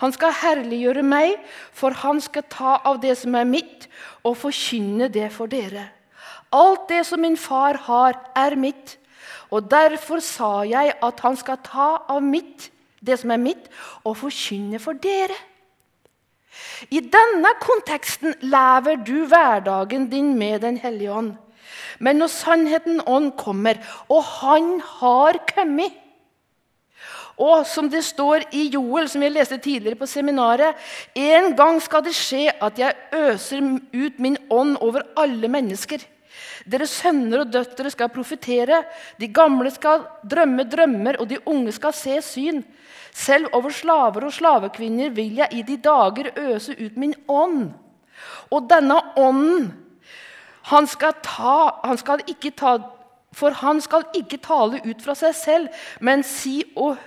Han 0.00 0.14
skal 0.14 0.34
herliggjøre 0.40 1.02
meg, 1.04 1.36
for 1.72 1.94
han 2.02 2.20
skal 2.20 2.46
ta 2.50 2.78
av 2.88 3.00
det 3.02 3.16
som 3.20 3.34
er 3.38 3.48
mitt, 3.48 3.88
og 4.24 4.38
forkynne 4.40 5.10
det 5.12 5.28
for 5.34 5.50
dere. 5.50 5.88
Alt 6.52 6.88
det 6.90 7.04
som 7.08 7.22
min 7.22 7.36
far 7.36 7.78
har, 7.88 8.18
er 8.36 8.56
mitt. 8.56 8.98
Og 9.52 9.68
derfor 9.70 10.20
sa 10.24 10.62
jeg 10.68 10.94
at 11.02 11.24
han 11.24 11.36
skal 11.36 11.60
ta 11.64 11.88
av 12.08 12.22
mitt, 12.24 12.70
det 13.00 13.18
som 13.20 13.32
er 13.34 13.40
mitt, 13.40 13.68
og 14.04 14.16
forkynne 14.20 14.80
for 14.82 14.96
dere. 14.96 15.36
I 16.92 17.00
denne 17.00 17.54
konteksten 17.62 18.36
lever 18.44 19.00
du 19.00 19.24
hverdagen 19.30 20.10
din 20.12 20.34
med 20.38 20.60
Den 20.60 20.76
hellige 20.76 21.12
ånd. 21.12 21.32
Men 21.98 22.18
når 22.18 22.32
sannheten 22.32 23.00
ånd 23.06 23.32
kommer, 23.38 23.78
og 24.08 24.24
han 24.40 24.80
har 24.98 25.38
kommet 25.54 26.01
og 27.40 27.66
som 27.66 27.88
det 27.90 28.02
står 28.04 28.46
i 28.52 28.66
Joel, 28.74 29.08
som 29.08 29.22
jeg 29.24 29.32
leste 29.32 29.58
tidligere 29.58 29.98
på 29.98 30.06
seminaret 30.06 30.76
En 31.16 31.54
gang 31.56 31.80
skal 31.80 32.04
det 32.04 32.14
skje 32.16 32.50
at 32.60 32.78
jeg 32.78 32.94
øser 33.12 33.62
ut 33.92 34.18
min 34.18 34.36
ånd 34.50 34.76
over 34.80 35.06
alle 35.16 35.48
mennesker. 35.48 36.02
Deres 36.68 36.92
sønner 37.02 37.42
og 37.42 37.50
døtre 37.52 37.90
skal 37.90 38.12
profetere, 38.12 38.82
de 39.18 39.28
gamle 39.28 39.70
skal 39.72 40.04
drømme 40.22 40.64
drømmer, 40.70 41.18
og 41.18 41.28
de 41.28 41.40
unge 41.46 41.72
skal 41.74 41.94
se 41.96 42.20
syn. 42.22 42.62
Selv 43.12 43.50
over 43.52 43.70
slaver 43.74 44.24
og 44.24 44.32
slavekvinner 44.32 45.10
vil 45.12 45.36
jeg 45.40 45.52
i 45.52 45.62
de 45.66 45.76
dager 45.76 46.30
øse 46.36 46.76
ut 46.78 46.96
min 46.96 47.14
ånd. 47.28 47.72
Og 48.50 48.68
denne 48.70 49.00
ånden 49.18 49.72
han 50.70 50.86
skal, 50.86 51.16
ta, 51.26 51.80
han 51.82 51.98
skal 51.98 52.22
ikke 52.30 52.52
ta 52.54 52.76
For 53.34 53.50
han 53.50 53.80
skal 53.80 54.04
ikke 54.14 54.36
tale 54.44 54.82
ut 54.84 55.00
fra 55.02 55.14
seg 55.16 55.32
selv, 55.34 55.68
men 56.04 56.20
si, 56.22 56.58
og, 56.76 56.98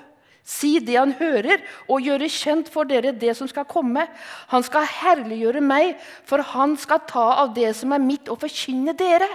si 0.45 0.77
det 0.85 0.97
han 0.99 1.15
hører, 1.17 1.63
og 1.89 2.05
gjøre 2.05 2.29
kjent 2.29 2.69
for 2.71 2.85
dere 2.85 3.15
det 3.17 3.33
som 3.37 3.49
skal 3.49 3.65
komme. 3.65 4.05
Han 4.51 4.65
skal 4.65 4.85
herliggjøre 4.85 5.63
meg, 5.65 5.95
for 6.29 6.43
han 6.53 6.75
skal 6.77 7.01
ta 7.09 7.25
av 7.41 7.55
det 7.55 7.71
som 7.77 7.95
er 7.95 8.03
mitt, 8.03 8.29
og 8.29 8.43
forkynne 8.43 8.93
dere. 8.97 9.29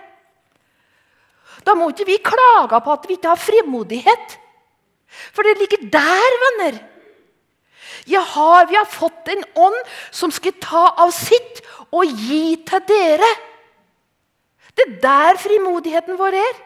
Da 1.67 1.75
må 1.75 1.91
ikke 1.91 2.07
vi 2.09 2.21
klage 2.23 2.79
på 2.79 2.95
at 2.95 3.09
vi 3.09 3.19
ikke 3.19 3.35
har 3.35 3.43
frimodighet. 3.43 4.39
For 5.35 5.45
det 5.45 5.59
ligger 5.59 5.91
der, 5.99 6.39
venner. 6.47 6.79
Har, 8.11 8.67
vi 8.71 8.79
har 8.79 8.89
fått 8.89 9.29
en 9.31 9.43
ånd 9.61 9.77
som 10.15 10.33
skal 10.35 10.55
ta 10.63 10.87
av 11.03 11.11
sitt 11.15 11.61
og 11.91 12.07
gi 12.07 12.57
til 12.67 12.87
dere. 12.89 13.29
Det 14.75 14.87
er 14.87 14.97
der 15.03 15.39
frimodigheten 15.43 16.19
vår 16.19 16.39
er. 16.39 16.57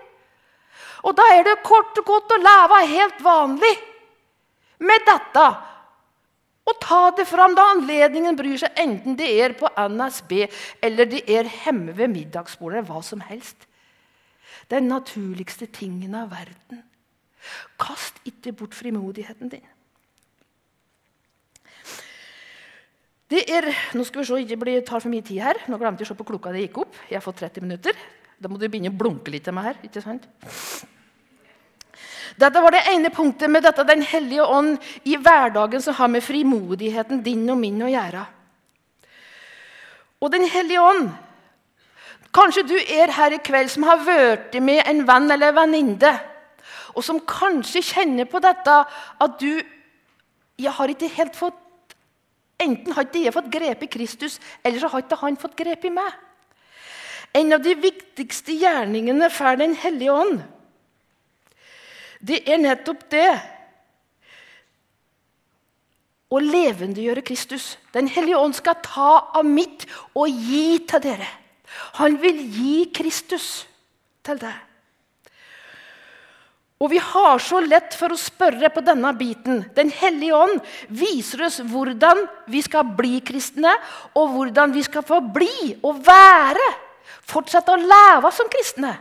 Og 1.04 1.16
da 1.16 1.26
er 1.34 1.42
det 1.48 1.58
kort 1.66 1.96
og 2.00 2.06
godt 2.08 2.36
å 2.36 2.40
leve 2.40 2.80
helt 2.92 3.18
vanlig 3.24 3.72
med 4.86 5.06
dette. 5.08 5.44
Og 6.64 6.78
ta 6.80 7.10
det 7.16 7.26
fram 7.28 7.52
da 7.56 7.66
anledningen 7.74 8.36
bryr 8.38 8.56
seg, 8.60 8.72
enten 8.80 9.18
det 9.18 9.28
er 9.44 9.52
på 9.58 9.68
NSB 9.68 10.32
eller 10.84 11.10
det 11.10 11.22
er 11.28 11.50
hjemme 11.64 11.92
ved 11.96 12.12
middagsbordet. 12.14 12.86
Hva 12.88 13.02
som 13.04 13.20
helst. 13.24 13.68
Den 14.72 14.88
naturligste 14.88 15.68
tingen 15.68 16.16
av 16.16 16.32
verden. 16.32 16.80
Kast 17.80 18.16
ikke 18.24 18.54
bort 18.56 18.76
frimodigheten 18.76 19.52
din. 19.52 19.70
Det 23.28 23.42
er, 23.50 23.66
nå 23.96 24.04
skal 24.06 24.22
vi 24.22 24.28
se, 24.28 24.40
ikke 24.44 24.60
bli, 24.60 24.74
tar 24.86 25.02
for 25.02 25.12
mye 25.12 25.24
tid 25.24 25.42
her. 25.42 25.58
Nå 25.68 25.76
glemte 25.80 26.04
jeg 26.04 26.08
å 26.08 26.12
se 26.12 26.18
på 26.18 26.26
klokka 26.28 26.52
det 26.54 26.66
gikk 26.66 26.84
opp. 26.84 26.96
Jeg 27.10 27.18
har 27.18 27.24
fått 27.24 27.42
30 27.42 27.64
minutter. 27.64 27.96
Da 28.40 28.48
må 28.48 28.60
du 28.60 28.66
begynne 28.68 28.92
å 28.92 28.98
blunke 28.98 29.32
litt 29.32 29.44
til 29.48 29.56
meg 29.56 29.72
her. 29.72 29.80
ikke 29.84 30.02
sant? 30.04 30.28
Dette 32.40 32.62
var 32.62 32.74
det 32.74 32.82
ene 32.90 33.12
punktet 33.14 33.50
med 33.50 33.62
dette 33.62 33.84
Den 33.86 34.02
hellige 34.02 34.42
ånd 34.42 34.78
i 35.06 35.16
hverdagen 35.16 35.82
som 35.82 35.94
har 35.94 36.10
med 36.10 36.24
frimodigheten 36.24 37.22
din 37.22 37.44
og 37.50 37.60
min 37.60 37.82
å 37.82 37.90
gjøre. 37.92 38.24
Og 40.20 40.32
Den 40.34 40.48
hellige 40.50 40.82
ånd 40.82 41.12
Kanskje 42.34 42.64
du 42.66 42.74
er 42.74 43.12
her 43.14 43.36
i 43.36 43.42
kveld 43.46 43.70
som 43.70 43.84
har 43.86 44.00
vært 44.02 44.56
med 44.58 44.82
en 44.90 45.04
venn 45.06 45.30
eller 45.30 45.54
venninne, 45.54 46.10
og 46.98 47.04
som 47.06 47.20
kanskje 47.22 47.82
kjenner 47.92 48.26
på 48.26 48.40
dette 48.42 48.74
at 49.22 49.36
du 49.38 49.62
jeg 50.58 50.70
har 50.74 50.90
ikke 50.90 51.10
helt 51.14 51.38
fått 51.38 51.60
Enten 52.62 52.94
har 52.94 53.02
ikke 53.02 53.24
jeg 53.24 53.34
fått 53.34 53.50
grep 53.50 53.80
i 53.82 53.90
Kristus, 53.90 54.36
eller 54.62 54.78
så 54.78 54.88
har 54.92 55.02
ikke 55.02 55.18
han 55.20 55.36
fått 55.36 55.56
grep 55.58 55.82
i 55.84 55.90
meg. 55.92 56.12
En 57.34 57.50
av 57.56 57.64
de 57.64 57.74
viktigste 57.74 58.54
gjerningene 58.54 59.26
for 59.34 59.58
Den 59.58 59.74
hellige 59.74 60.14
ånd, 60.14 60.38
det 62.24 62.40
er 62.48 62.60
nettopp 62.62 63.04
det 63.12 63.28
å 66.34 66.40
levendegjøre 66.40 67.22
Kristus. 67.26 67.74
Den 67.94 68.08
hellige 68.10 68.40
ånd 68.40 68.56
skal 68.56 68.80
ta 68.84 69.10
av 69.36 69.46
mitt 69.46 69.84
og 70.16 70.30
gi 70.30 70.80
til 70.88 71.02
dere. 71.04 71.28
Han 72.00 72.16
vil 72.22 72.40
gi 72.54 72.78
Kristus 72.94 73.66
til 74.24 74.40
deg. 74.40 74.54
Og 76.82 76.90
vi 76.90 76.98
har 77.00 77.38
så 77.40 77.60
lett 77.64 77.94
for 77.96 78.12
å 78.12 78.18
spørre 78.18 78.68
på 78.74 78.82
denne 78.84 79.12
biten. 79.16 79.62
Den 79.76 79.92
hellige 79.94 80.36
ånd 80.36 80.58
viser 80.92 81.46
oss 81.46 81.60
hvordan 81.62 82.24
vi 82.50 82.60
skal 82.66 82.90
bli 82.98 83.20
kristne, 83.24 83.72
og 84.18 84.34
hvordan 84.34 84.74
vi 84.74 84.82
skal 84.84 85.06
få 85.06 85.20
bli 85.34 85.76
og 85.86 86.02
være. 86.04 86.66
Fortsette 87.24 87.72
å 87.72 87.80
leve 87.80 88.32
som 88.34 88.50
kristne. 88.52 88.96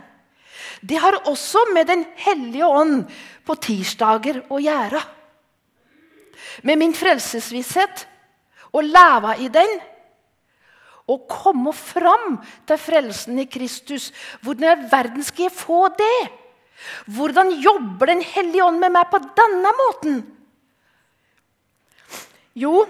Det 0.80 0.98
har 1.00 1.20
også 1.28 1.66
med 1.74 1.86
Den 1.86 2.04
hellige 2.16 2.66
ånd 2.66 3.04
på 3.46 3.56
tirsdager 3.60 4.42
å 4.50 4.58
gjøre. 4.62 5.00
Med 6.62 6.78
min 6.78 6.94
frelsesvisshet, 6.94 8.06
å 8.74 8.82
leve 8.82 9.36
i 9.44 9.50
den. 9.52 9.76
Å 11.04 11.18
komme 11.28 11.74
fram 11.76 12.38
til 12.66 12.80
frelsen 12.80 13.38
i 13.42 13.46
Kristus. 13.50 14.10
Hvordan 14.42 14.86
i 14.86 14.88
verden 14.90 15.26
skal 15.26 15.48
jeg 15.48 15.56
få 15.56 15.86
det? 15.98 16.16
Hvordan 17.06 17.52
jobber 17.62 18.10
Den 18.10 18.22
hellige 18.24 18.64
ånd 18.64 18.80
med 18.80 18.92
meg 18.92 19.10
på 19.12 19.20
denne 19.36 19.72
måten? 19.78 20.22
Jo, 22.54 22.84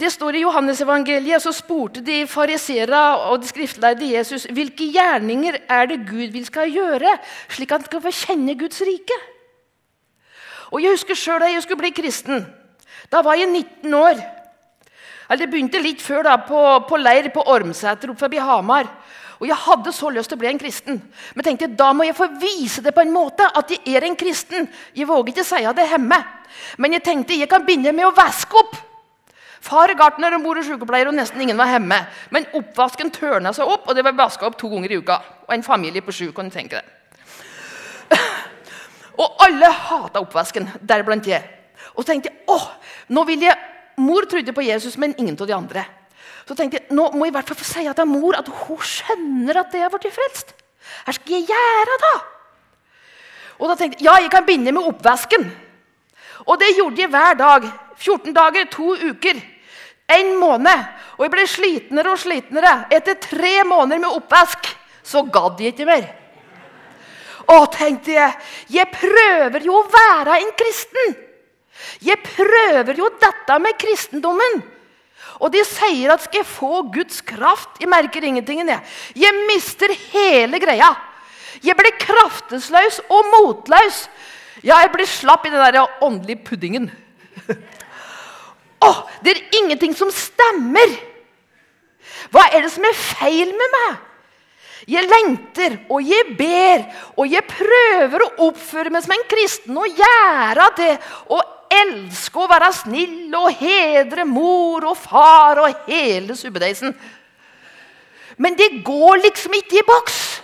Det 0.00 0.08
står 0.08 0.38
i 0.38 0.44
Johannesevangeliet, 0.46 1.42
så 1.42 1.52
spurte 1.52 2.00
de 2.00 2.22
fariseere 2.28 3.00
og 3.28 3.42
de 3.42 3.48
skriftlærde 3.50 4.06
Jesus 4.08 4.46
hvilke 4.48 4.86
gjerninger 4.94 5.58
er 5.68 5.90
det 5.90 5.98
Gud 6.08 6.32
vil 6.32 6.46
skal 6.46 6.72
gjøre, 6.72 7.18
slik 7.52 7.74
at 7.74 7.82
han 7.82 7.90
skal 7.90 8.02
få 8.06 8.12
kjenne 8.22 8.56
Guds 8.56 8.80
rike. 8.86 9.18
Og 10.70 10.80
Jeg 10.80 10.94
husker 10.94 11.18
sjøl 11.18 11.42
da 11.42 11.50
jeg 11.50 11.66
skulle 11.66 11.82
bli 11.82 11.92
kristen. 11.92 12.46
Da 13.12 13.20
var 13.26 13.36
jeg 13.36 13.50
19 13.50 13.94
år. 13.94 14.16
Eller 15.28 15.44
Det 15.44 15.50
begynte 15.50 15.82
litt 15.82 16.00
før, 16.02 16.22
da, 16.24 16.36
på, 16.48 16.60
på 16.88 16.96
leir 16.96 17.28
på 17.34 17.44
Ormsæter 17.44 18.10
oppe 18.10 18.24
forbi 18.24 18.40
Hamar. 18.40 18.88
Og 19.40 19.48
Jeg 19.48 19.56
hadde 19.66 19.92
så 19.92 20.08
lyst 20.12 20.32
til 20.32 20.38
å 20.38 20.40
bli 20.40 20.48
en 20.48 20.60
kristen, 20.60 21.00
men 21.34 21.44
tenkte 21.44 21.68
da 21.76 21.92
må 21.96 22.04
jeg 22.04 22.16
få 22.16 22.28
vise 22.40 22.82
det 22.84 22.92
på 22.96 23.04
en 23.04 23.12
måte 23.12 23.44
at 23.44 23.72
jeg 23.72 23.96
er 23.96 24.04
en 24.04 24.16
kristen. 24.16 24.68
Jeg 24.96 25.08
våger 25.08 25.32
ikke 25.32 25.44
si 25.48 25.60
det 25.76 25.88
hjemme, 25.92 26.18
men 26.78 26.96
jeg 26.96 27.04
tenkte 27.04 27.36
jeg 27.36 27.48
kan 27.48 27.64
begynne 27.64 27.92
med 27.96 28.08
å 28.08 28.16
vaske 28.16 28.56
opp. 28.60 28.86
Far 29.60 29.92
er 29.92 29.98
gartner 29.98 30.34
og 30.36 30.42
mor 30.42 30.58
og 30.58 30.64
sykepleier, 30.64 31.10
og 31.10 31.16
nesten 31.16 31.42
ingen 31.44 31.58
var 31.60 31.68
hjemme. 31.74 31.98
Men 32.32 32.48
oppvasken 32.56 33.12
tørna 33.12 33.52
seg 33.56 33.68
opp, 33.68 33.88
og 33.88 33.96
det 33.96 34.04
ble 34.06 34.14
vaska 34.16 34.48
opp 34.48 34.56
to 34.60 34.70
ganger 34.72 34.94
i 34.94 35.00
uka. 35.02 35.20
Og 35.48 35.54
en 35.54 35.66
familie 35.66 36.04
på 36.04 36.14
sju, 36.16 36.30
kan 36.36 36.48
du 36.48 36.54
tenke 36.54 36.80
deg. 36.80 38.20
Og 39.20 39.42
alle 39.44 39.68
hata 39.68 40.22
oppvasken, 40.22 40.70
deriblant 40.80 41.26
jeg. 41.28 41.44
Og 41.92 42.02
så 42.02 42.12
tenkte 42.12 42.30
jeg 42.30 42.46
åh, 42.48 42.70
nå 43.12 43.26
vil 43.28 43.44
jeg 43.48 43.58
Mor 44.00 44.24
trodde 44.24 44.54
på 44.56 44.62
Jesus, 44.64 44.94
men 44.96 45.12
ingen 45.18 45.36
av 45.36 45.48
de 45.48 45.52
andre. 45.52 45.82
Så 46.48 46.54
tenkte 46.56 46.78
jeg, 46.78 46.86
nå 46.96 47.10
må 47.12 47.26
jeg 47.26 47.34
i 47.34 47.36
hvert 47.36 47.50
fall 47.50 47.58
få 47.60 47.66
si 47.68 47.82
til 47.84 48.06
mor 48.08 48.38
at 48.38 48.48
hun 48.48 48.78
skjønner 48.80 49.60
at 49.60 49.74
jeg 49.76 49.84
er 49.84 49.92
blitt 49.92 50.14
frelst. 50.14 50.54
Hva 51.04 51.12
skal 51.12 51.34
jeg 51.36 51.50
gjøre 51.50 51.98
da? 52.04 52.12
Og 53.60 53.68
da 53.68 53.76
tenkte 53.76 54.00
jeg 54.00 54.08
ja, 54.08 54.14
jeg 54.24 54.32
kan 54.32 54.46
begynne 54.46 54.72
med 54.72 54.88
oppvasken. 54.88 55.44
Og 56.46 56.58
det 56.60 56.74
gjorde 56.76 57.02
jeg 57.02 57.12
hver 57.12 57.36
dag. 57.38 57.66
14 58.00 58.34
dager, 58.36 58.68
to 58.72 58.94
uker. 58.96 59.40
En 60.10 60.32
måned. 60.40 60.86
Og 61.18 61.26
jeg 61.26 61.34
ble 61.34 61.46
slitnere 61.48 62.14
og 62.14 62.22
slitnere. 62.22 62.74
Etter 62.92 63.18
tre 63.20 63.60
måneder 63.68 64.00
med 64.06 64.16
oppvask 64.20 64.70
så 65.04 65.24
gadd 65.32 65.60
jeg 65.60 65.74
ikke 65.74 65.88
mer. 65.88 66.08
Å, 67.50 67.64
tenkte 67.72 68.14
jeg, 68.14 68.34
jeg 68.70 68.92
prøver 68.94 69.64
jo 69.66 69.80
å 69.80 69.86
være 69.90 70.38
en 70.40 70.52
kristen. 70.58 71.16
Jeg 72.04 72.20
prøver 72.22 72.98
jo 73.00 73.08
dette 73.20 73.56
med 73.62 73.78
kristendommen. 73.80 74.60
Og 75.40 75.52
de 75.54 75.62
sier 75.64 76.12
at 76.12 76.22
skal 76.24 76.42
jeg 76.42 76.50
få 76.50 76.82
Guds 76.92 77.22
kraft 77.24 77.78
Jeg 77.80 77.88
merker 77.88 78.24
ingenting. 78.26 78.60
Jeg, 78.68 78.80
jeg 79.16 79.46
mister 79.48 79.92
hele 80.12 80.60
greia. 80.60 80.92
Jeg 81.64 81.76
blir 81.76 81.96
kraftesløs 82.00 83.00
og 83.08 83.30
motløs. 83.32 84.04
Ja, 84.62 84.82
jeg 84.82 84.92
blir 84.92 85.08
slapp 85.08 85.46
i 85.46 85.52
den 85.52 85.62
der 85.62 86.04
åndelige 86.04 86.44
puddingen. 86.44 86.90
oh, 88.86 89.06
det 89.24 89.36
er 89.36 89.58
ingenting 89.62 89.96
som 89.96 90.12
stemmer! 90.12 90.98
Hva 92.30 92.46
er 92.52 92.64
det 92.64 92.72
som 92.74 92.84
er 92.86 92.96
feil 92.96 93.54
med 93.56 93.76
meg? 93.76 93.98
Jeg 94.90 95.06
lengter, 95.06 95.76
og 95.92 96.04
jeg 96.08 96.34
ber, 96.38 96.84
og 97.20 97.28
jeg 97.28 97.44
prøver 97.48 98.24
å 98.24 98.30
oppføre 98.48 98.92
meg 98.92 99.04
som 99.04 99.14
en 99.14 99.26
kristen 99.28 99.76
og 99.78 99.98
gjøre 99.98 100.68
det. 100.78 100.92
Og 101.30 101.42
elske 101.70 102.40
å 102.40 102.48
være 102.50 102.70
snill 102.74 103.34
og 103.38 103.60
hedre 103.60 104.24
mor 104.26 104.88
og 104.90 104.96
far 104.98 105.60
og 105.62 105.84
hele 105.88 106.36
subbedeisen. 106.38 106.94
Men 108.40 108.56
det 108.58 108.80
går 108.86 109.20
liksom 109.26 109.54
ikke 109.60 109.82
i 109.82 109.86
boks. 109.86 110.40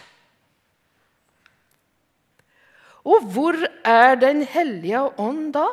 Og 3.06 3.26
hvor 3.32 3.54
er 3.86 4.14
Den 4.18 4.42
hellige 4.42 5.00
ånd 5.18 5.52
da? 5.54 5.66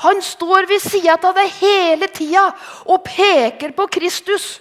Han 0.00 0.22
står 0.24 0.66
ved 0.68 0.80
sida 0.80 1.16
av 1.20 1.36
deg 1.36 1.52
hele 1.60 2.08
tida 2.12 2.46
og 2.88 3.04
peker 3.04 3.72
på 3.76 3.86
Kristus. 3.92 4.60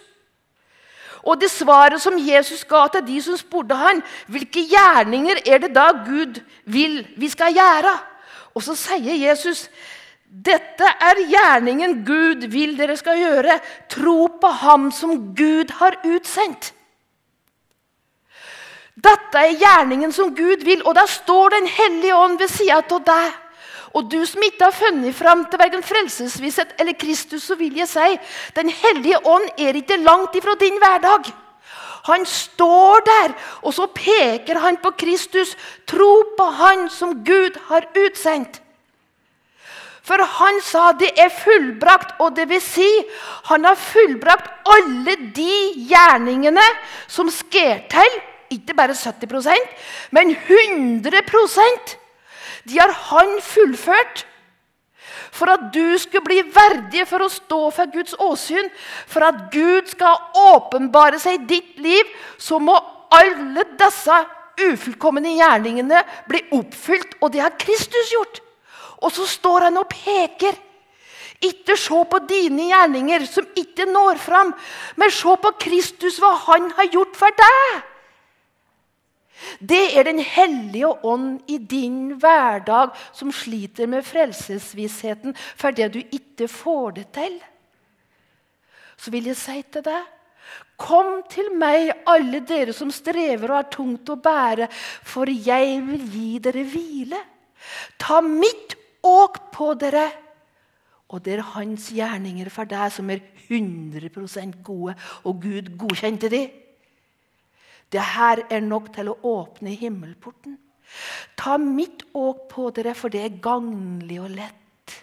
Og 1.24 1.40
det 1.40 1.50
svaret 1.52 2.02
som 2.02 2.18
Jesus 2.20 2.64
ga 2.68 2.86
til 2.92 3.06
de 3.08 3.20
som 3.24 3.38
spurte 3.40 3.76
han, 3.76 4.02
hvilke 4.32 4.64
gjerninger 4.68 5.42
er 5.46 5.64
det 5.64 5.74
da 5.76 5.90
Gud 6.06 6.40
vil 6.64 7.02
vi 7.20 7.30
skal 7.32 7.56
gjøre? 7.56 7.96
Og 8.56 8.64
så 8.64 8.76
sier 8.80 9.16
Jesus, 9.20 9.68
dette 10.30 10.86
er 10.86 11.24
gjerningen 11.32 12.02
Gud 12.08 12.48
vil 12.52 12.76
dere 12.78 12.96
skal 13.00 13.20
gjøre. 13.20 13.60
Tro 13.92 14.28
på 14.42 14.52
ham 14.64 14.90
som 14.96 15.34
Gud 15.36 15.72
har 15.80 16.00
utsendt. 16.08 16.74
Dette 19.00 19.40
er 19.40 19.60
gjerningen 19.60 20.12
som 20.12 20.34
Gud 20.36 20.64
vil, 20.66 20.82
og 20.84 20.96
da 20.98 21.06
står 21.08 21.56
Den 21.56 21.68
hellige 21.68 22.16
ånd 22.16 22.40
ved 22.40 22.52
sida 22.52 22.82
av 22.82 23.04
deg. 23.06 23.38
Og 23.98 24.06
du 24.12 24.20
som 24.28 24.44
ikke 24.46 24.68
har 24.68 24.76
funnet 24.76 25.16
fram 25.18 25.46
til 25.50 25.60
verken 25.62 25.84
frelsesvisshet 25.86 26.76
eller 26.80 26.98
Kristus, 27.00 27.44
så 27.48 27.56
vil 27.56 27.78
jeg 27.78 27.88
si 27.90 28.18
Den 28.56 28.70
hellige 28.70 29.22
ånd 29.26 29.50
er 29.58 29.78
ikke 29.78 29.98
langt 29.98 30.36
ifra 30.36 30.56
din 30.60 30.78
hverdag. 30.82 31.32
Han 32.10 32.26
står 32.26 33.04
der, 33.06 33.34
og 33.62 33.74
så 33.74 33.88
peker 33.88 34.60
han 34.60 34.78
på 34.78 34.92
Kristus. 34.98 35.56
Tro 35.88 36.24
på 36.38 36.44
Han 36.44 36.90
som 36.90 37.24
Gud 37.26 37.60
har 37.70 37.86
utsendt. 38.06 38.62
For 40.04 40.24
han 40.24 40.62
sa 40.66 40.92
det 40.98 41.12
er 41.22 41.30
fullbrakt, 41.30 42.16
og 42.20 42.34
det 42.36 42.48
vil 42.50 42.62
si 42.64 42.88
han 43.52 43.66
har 43.68 43.78
fullbrakt 43.78 44.70
alle 44.74 45.16
de 45.36 45.58
gjerningene 45.92 46.66
som 47.08 47.30
sker 47.30 47.84
til 47.92 48.18
ikke 48.54 48.76
bare 48.78 48.98
70% 48.98 49.74
men 50.16 50.34
100% 50.36 51.96
De 52.70 52.80
har 52.80 52.92
han 53.10 53.38
fullført. 53.42 54.26
For 55.32 55.50
at 55.52 55.70
du 55.74 55.98
skulle 56.02 56.26
bli 56.26 56.42
verdig 56.54 57.06
for 57.08 57.24
å 57.24 57.32
stå 57.32 57.60
for 57.74 57.92
Guds 57.94 58.16
åsyn, 58.20 58.68
for 59.08 59.26
at 59.26 59.48
Gud 59.54 59.88
skal 59.92 60.18
åpenbare 60.52 61.20
seg 61.22 61.38
i 61.38 61.48
ditt 61.54 61.80
liv, 61.82 62.10
så 62.38 62.60
må 62.60 62.76
alle 63.14 63.66
disse 63.80 64.18
ufullkomne 64.60 65.36
gjerningene 65.38 66.02
bli 66.30 66.44
oppfylt, 66.58 67.16
og 67.24 67.32
det 67.34 67.44
har 67.46 67.58
Kristus 67.62 68.12
gjort. 68.14 68.42
Og 69.00 69.14
så 69.16 69.28
står 69.30 69.70
han 69.70 69.80
og 69.80 69.88
peker. 69.92 70.58
Ikke 71.46 71.78
se 71.80 72.02
på 72.12 72.20
dine 72.28 72.68
gjerninger 72.68 73.24
som 73.30 73.48
ikke 73.56 73.88
når 73.88 74.20
fram, 74.20 74.52
men 75.00 75.14
se 75.14 75.36
på 75.40 75.54
Kristus, 75.62 76.20
hva 76.20 76.34
han 76.50 76.68
har 76.76 76.92
gjort 76.92 77.16
for 77.16 77.40
deg. 77.40 77.80
Det 79.60 79.98
er 79.98 80.04
Den 80.04 80.20
hellige 80.20 80.90
ånd 81.06 81.42
i 81.48 81.58
din 81.58 82.18
hverdag 82.20 82.96
som 83.14 83.32
sliter 83.32 83.88
med 83.88 84.06
frelsesvissheten 84.06 85.36
fordi 85.56 85.88
du 85.88 86.00
ikke 86.04 86.48
får 86.48 86.92
det 87.00 87.08
til. 87.16 87.40
Så 89.00 89.12
vil 89.12 89.30
jeg 89.32 89.40
si 89.40 89.62
til 89.72 89.86
deg 89.86 90.16
Kom 90.80 91.24
til 91.30 91.52
meg, 91.60 91.92
alle 92.08 92.40
dere 92.48 92.74
som 92.74 92.92
strever 92.94 93.52
og 93.52 93.58
har 93.58 93.68
tungt 93.74 94.10
å 94.10 94.16
bære, 94.16 94.70
for 94.72 95.28
jeg 95.28 95.82
vil 95.84 96.06
gi 96.08 96.30
dere 96.40 96.64
hvile. 96.64 97.20
Ta 98.00 98.22
mitt 98.24 98.78
åk 99.04 99.42
på 99.52 99.74
dere, 99.80 100.06
og 101.12 101.24
det 101.26 101.36
er 101.36 101.50
hans 101.56 101.90
gjerninger 101.92 102.48
for 102.54 102.70
deg 102.70 102.94
som 102.96 103.12
er 103.12 103.20
100% 103.50 104.62
gode, 104.64 104.96
og 105.28 105.44
Gud 105.44 105.74
godkjente 105.82 106.32
de. 106.32 106.44
Det 107.90 108.02
her 108.16 108.44
er 108.50 108.62
nok 108.62 108.92
til 108.94 109.10
å 109.12 109.18
åpne 109.26 109.74
himmelporten. 109.78 110.58
Ta 111.38 111.58
mitt 111.62 112.04
åk 112.18 112.48
på 112.52 112.70
dere, 112.74 112.96
for 112.98 113.14
det 113.14 113.22
er 113.26 113.42
gagnlig 113.42 114.20
og 114.22 114.32
lett. 114.34 114.96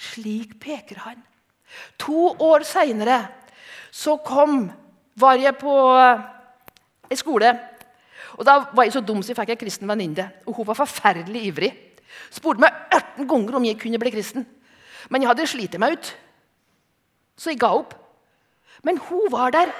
Slik 0.00 0.56
peker 0.60 1.02
han. 1.04 1.20
To 2.00 2.32
år 2.40 2.64
seinere 2.66 3.20
var 5.20 5.40
jeg 5.40 5.58
på 5.60 5.74
en 5.96 6.22
eh, 7.10 7.18
skole. 7.18 7.52
Og 8.38 8.46
Da 8.46 8.56
var 8.72 8.86
jeg 8.86 8.94
så 8.94 9.02
dum 9.04 9.20
så 9.22 9.32
jeg 9.32 9.40
fikk 9.40 9.54
en 9.54 9.60
kristen 9.60 9.88
venninne. 9.90 10.30
Og 10.46 10.56
hun 10.56 10.66
var 10.66 10.78
forferdelig 10.78 11.44
ivrig. 11.50 11.70
Spurte 12.32 12.62
meg 12.62 12.72
18 12.90 13.28
ganger 13.28 13.58
om 13.58 13.66
jeg 13.66 13.78
kunne 13.78 14.00
bli 14.00 14.12
kristen. 14.14 14.46
Men 15.10 15.22
jeg 15.22 15.30
hadde 15.30 15.48
slitt 15.50 15.78
meg 15.80 15.96
ut, 15.96 16.10
så 17.36 17.50
jeg 17.50 17.60
ga 17.60 17.72
opp. 17.74 17.94
Men 18.84 19.00
hun 19.08 19.28
var 19.32 19.52
der. 19.54 19.72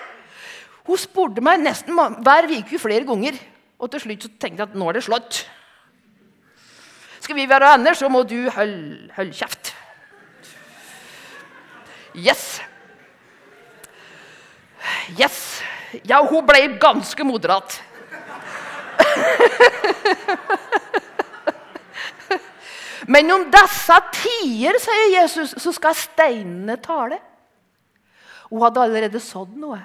Hun 0.86 1.00
spurte 1.00 1.42
meg 1.44 1.60
nesten 1.62 1.96
hver 1.96 2.48
uke 2.50 2.78
flere 2.80 3.06
ganger. 3.08 3.34
Og 3.80 3.90
til 3.92 4.00
slutt 4.04 4.26
tenkte 4.40 4.62
jeg 4.62 4.68
at 4.68 4.76
nå 4.76 4.88
er 4.90 4.94
det 4.98 5.06
slått. 5.06 5.32
Skal 7.20 7.36
vi 7.36 7.48
være 7.48 7.74
venner, 7.74 7.94
så 7.96 8.08
må 8.12 8.22
du 8.28 8.50
holde, 8.52 9.10
hold 9.16 9.32
kjeft. 9.36 9.74
Yes. 12.16 12.60
Yes. 15.18 15.62
Ja, 16.06 16.20
hun 16.26 16.46
ble 16.46 16.78
ganske 16.80 17.24
moderat. 17.26 17.82
Men 23.10 23.30
om 23.34 23.50
disse 23.50 23.96
tider, 24.14 24.78
sier 24.82 25.08
Jesus, 25.16 25.54
så 25.58 25.72
skal 25.74 25.94
steinene 25.98 26.76
tale. 26.82 27.18
Hun 28.50 28.62
hadde 28.64 28.82
allerede 28.84 29.20
sådd 29.22 29.56
noe. 29.58 29.80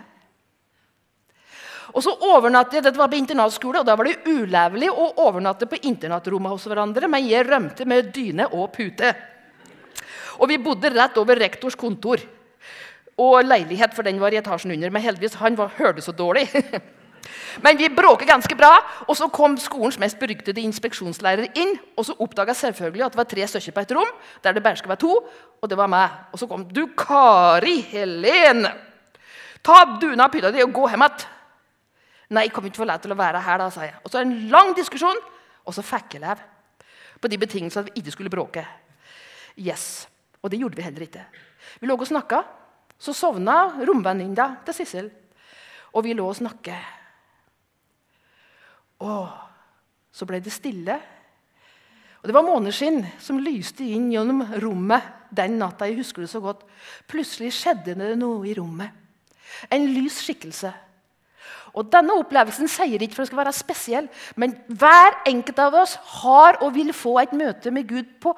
Og 1.95 2.03
så 2.03 2.12
overnattet, 2.27 2.84
Dette 2.84 2.99
var 2.99 3.08
på 3.12 3.15
internatskole, 3.15 3.79
og 3.79 3.88
da 3.88 3.95
var 3.95 4.10
det 4.10 4.17
ulevelig 4.27 4.89
å 4.91 5.13
overnatte 5.23 5.67
på 5.71 5.79
internatrommet 5.88 6.51
hos 6.51 6.65
hverandre, 6.67 7.08
men 7.08 7.27
jeg 7.29 7.47
rømte 7.47 7.88
med 7.88 8.12
dyne 8.15 8.49
og 8.51 8.73
pute. 8.75 9.13
Og 10.36 10.51
vi 10.51 10.60
bodde 10.60 10.91
rett 10.91 11.15
over 11.21 11.39
rektors 11.39 11.77
kontor 11.79 12.19
og 13.15 13.38
leilighet, 13.47 13.95
for 13.95 14.03
den 14.03 14.19
var 14.19 14.36
i 14.36 14.41
etasjen 14.41 14.73
under. 14.75 14.91
Men 14.91 15.05
heldigvis, 15.05 15.38
han 15.39 15.55
var, 15.55 15.71
hørte 15.77 16.03
så 16.03 16.12
dårlig. 16.12 16.49
Men 17.63 17.77
vi 17.79 17.88
bråket 17.89 18.27
ganske 18.27 18.55
bra, 18.60 18.73
og 19.08 19.15
så 19.17 19.29
kom 19.34 19.55
skolens 19.58 19.95
mest 19.97 20.19
beryktede 20.19 20.62
inspeksjonslærer 20.62 21.55
inn. 21.58 21.71
Og 21.95 22.10
så 22.10 22.17
oppdaga 22.19 22.53
selvfølgelig 22.53 23.05
at 23.05 23.15
det 23.15 23.21
var 23.21 23.29
tre 23.31 23.47
stykker 23.47 23.75
på 23.77 23.86
et 23.86 23.93
rom, 23.95 24.12
der 24.43 24.58
det 24.58 24.63
bare 24.65 24.77
skulle 24.77 24.91
være 24.91 25.03
to. 25.05 25.15
Og 25.63 25.71
det 25.71 25.79
var 25.79 25.89
meg. 25.89 26.19
Og 26.36 26.41
så 26.41 26.49
kom 26.51 26.67
du, 26.67 26.84
Kari 26.99 27.79
Helene. 27.93 28.73
Ta 29.65 29.79
duna 30.01 30.27
av 30.27 30.36
pytta 30.36 30.51
di 30.53 30.62
og 30.62 30.75
gå 30.75 30.91
hjem 30.91 31.08
igjen. 31.08 31.31
Nei, 32.33 32.47
jeg 32.47 32.55
kommer 32.55 32.71
ikke 32.71 32.81
for 32.81 32.89
lov 32.89 33.01
til 33.03 33.13
å 33.13 33.19
være 33.19 33.41
her, 33.45 33.61
da, 33.61 33.69
sa 33.73 33.85
jeg. 33.85 33.95
Og 34.01 34.11
så 34.11 34.21
en 34.21 34.33
lang 34.49 34.73
diskusjon, 34.77 35.19
og 35.65 35.75
så 35.75 35.83
fikk 35.85 36.17
jeg 36.17 36.23
lov. 36.25 36.41
På 37.21 37.29
de 37.31 37.39
betingelsene 37.41 37.85
at 37.85 37.91
vi 37.91 38.01
ikke 38.01 38.13
skulle 38.15 38.33
bråke. 38.33 38.65
Yes. 39.61 40.07
Og 40.41 40.51
det 40.51 40.59
gjorde 40.61 40.77
vi 40.79 40.85
heller 40.85 41.05
ikke. 41.05 41.25
Vi 41.81 41.89
lå 41.89 41.97
og 41.97 42.07
snakka. 42.09 42.43
Så 42.99 43.13
sovna 43.13 43.75
romvenninna 43.85 44.61
til 44.65 44.77
Sissel, 44.77 45.09
og 45.91 46.05
vi 46.05 46.13
lå 46.15 46.29
og 46.29 46.38
snakket. 46.38 46.93
Og 49.03 49.27
så 50.15 50.27
ble 50.27 50.39
det 50.39 50.53
stille. 50.55 50.95
Og 52.21 52.29
Det 52.29 52.33
var 52.33 52.47
måneskinn 52.47 53.03
som 53.21 53.41
lyste 53.43 53.83
inn 53.83 54.07
gjennom 54.13 54.45
rommet 54.63 55.27
den 55.35 55.59
natta. 55.59 55.85
jeg 55.85 55.99
husker 55.99 56.23
det 56.23 56.29
så 56.31 56.39
godt. 56.39 56.63
Plutselig 57.07 57.51
skjedde 57.53 57.93
det 57.99 58.15
noe 58.17 58.47
i 58.47 58.55
rommet. 58.55 58.89
En 59.69 59.85
lys 59.93 60.21
skikkelse. 60.23 60.71
Og 61.75 61.89
Denne 61.91 62.15
opplevelsen 62.15 62.69
sier 62.71 63.01
ikke 63.03 63.17
for 63.17 63.36
å 63.36 63.41
være 63.41 63.55
spesiell, 63.55 64.08
men 64.39 64.55
hver 64.67 65.17
enkelt 65.27 65.60
av 65.60 65.75
oss 65.81 65.97
har 66.21 66.62
og 66.63 66.75
vil 66.77 66.93
få 66.95 67.17
et 67.23 67.34
møte 67.36 67.73
med 67.75 67.89
Gud 67.89 68.13
på 68.23 68.36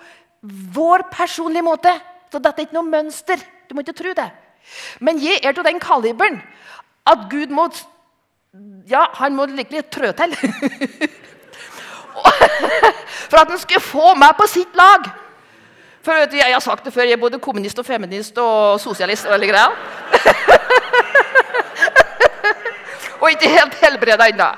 vår 0.73 1.05
personlige 1.13 1.65
måte. 1.65 1.93
Så 2.31 2.41
dette 2.41 2.63
er 2.63 2.67
ikke 2.67 2.79
noe 2.79 2.89
mønster. 2.89 3.41
Du 3.69 3.75
må 3.75 3.85
ikke 3.85 3.97
tro 3.99 4.15
det. 4.17 4.31
Men 4.99 5.21
jeg 5.21 5.39
er 5.43 5.53
til 5.55 5.67
den 5.67 5.79
kaliberen 5.79 6.41
at 7.07 7.29
Gud 7.31 7.53
må 7.53 7.69
ja, 8.89 9.05
han 9.19 9.35
må 9.35 9.45
virkelig 9.45 9.85
trø 9.91 10.11
til. 10.17 10.33
For 13.29 13.37
at 13.37 13.51
han 13.51 13.59
skulle 13.59 13.83
få 13.83 14.13
meg 14.17 14.33
på 14.39 14.47
sitt 14.49 14.75
lag. 14.75 15.09
For 16.01 16.11
Jeg 16.33 16.53
har 16.53 16.63
sagt 16.63 16.85
det 16.85 16.93
før, 16.93 17.03
jeg 17.03 17.11
er 17.17 17.21
både 17.21 17.39
kommunist 17.39 17.79
og 17.79 17.85
feminist 17.85 18.37
og 18.37 18.79
sosialist. 18.79 19.25
og 19.25 19.33
alle. 19.33 19.47
og 23.21 23.31
ikke 23.31 23.49
helt 23.49 23.75
helbreda 23.81 24.27
ennå. 24.31 24.49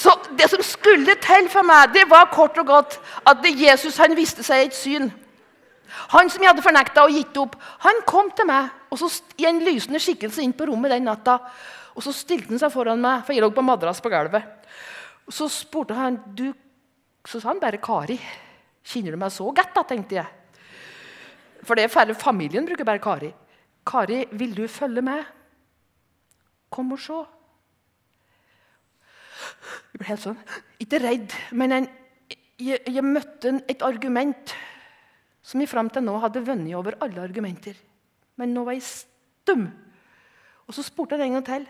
Så 0.00 0.14
det 0.38 0.46
som 0.50 0.62
skulle 0.64 1.14
til 1.20 1.48
for 1.52 1.66
meg, 1.66 1.90
det 1.94 2.04
var 2.10 2.30
kort 2.32 2.58
og 2.62 2.66
godt 2.66 3.00
at 3.26 3.36
Jesus 3.44 3.98
han 4.00 4.16
viste 4.16 4.42
seg 4.46 4.62
i 4.62 4.66
et 4.70 4.76
syn. 4.76 5.10
Han 6.14 6.30
som 6.30 6.42
jeg 6.42 6.50
hadde 6.52 6.64
fornekta 6.64 7.02
og 7.04 7.14
gitt 7.14 7.36
opp, 7.42 7.56
han 7.82 7.98
kom 8.06 8.30
til 8.36 8.46
meg 8.48 8.70
og 8.90 8.98
så 8.98 9.10
i 9.38 9.46
en 9.46 9.60
lysende 9.62 10.00
skikkelse 10.02 10.42
inn 10.42 10.54
på 10.56 10.66
rommet 10.70 10.90
den 10.94 11.06
natta. 11.06 11.38
Og 11.94 12.02
Så 12.02 12.12
stilte 12.14 12.54
han 12.54 12.58
seg 12.62 12.72
foran 12.72 13.02
meg, 13.02 13.24
for 13.26 13.34
jeg 13.34 13.42
lå 13.42 13.50
på 13.54 13.64
madrass 13.66 14.00
på 14.00 14.10
gulvet. 14.10 14.42
Så 15.30 15.48
spurte 15.50 15.94
han 15.94 16.18
du, 16.34 16.52
Så 17.26 17.40
sa 17.40 17.48
han 17.48 17.60
bare 17.60 17.78
'Kari'. 17.78 18.18
Kjenner 18.82 19.10
du 19.10 19.16
meg 19.16 19.30
så 19.30 19.44
godt, 19.52 19.74
da, 19.74 19.82
tenkte 19.82 20.14
jeg. 20.14 20.26
For 21.62 21.74
det 21.74 21.84
er 21.84 21.88
færre 21.92 22.14
familien 22.14 22.64
bruker 22.64 22.84
bare 22.84 22.98
Kari. 22.98 23.32
'Kari, 23.90 24.24
vil 24.32 24.56
du 24.56 24.66
følge 24.68 25.02
med?' 25.02 25.24
Kom 26.70 26.92
og 26.92 27.00
se. 27.02 27.18
Jeg 29.90 29.98
ble 29.98 30.06
helt 30.06 30.22
sånn 30.22 30.38
Ikke 30.78 31.00
redd, 31.02 31.34
men 31.58 31.74
en, 31.74 31.88
jeg, 32.60 32.78
jeg, 32.86 33.02
møtte 33.02 33.56
et 33.68 33.82
argument 33.82 34.54
som 35.42 35.60
jeg 35.60 35.70
fram 35.72 35.90
til 35.90 36.04
nå 36.06 36.14
hadde 36.22 36.44
vunnet 36.46 36.76
over 36.78 36.94
alle 37.02 37.24
argumenter. 37.24 37.74
Men 38.38 38.54
nå 38.54 38.62
var 38.68 38.76
jeg 38.76 38.86
stum. 38.86 39.66
Og 40.68 40.76
så 40.76 40.84
spurte 40.86 41.18
jeg 41.18 41.26
en 41.26 41.40
gang 41.40 41.48
til. 41.50 41.66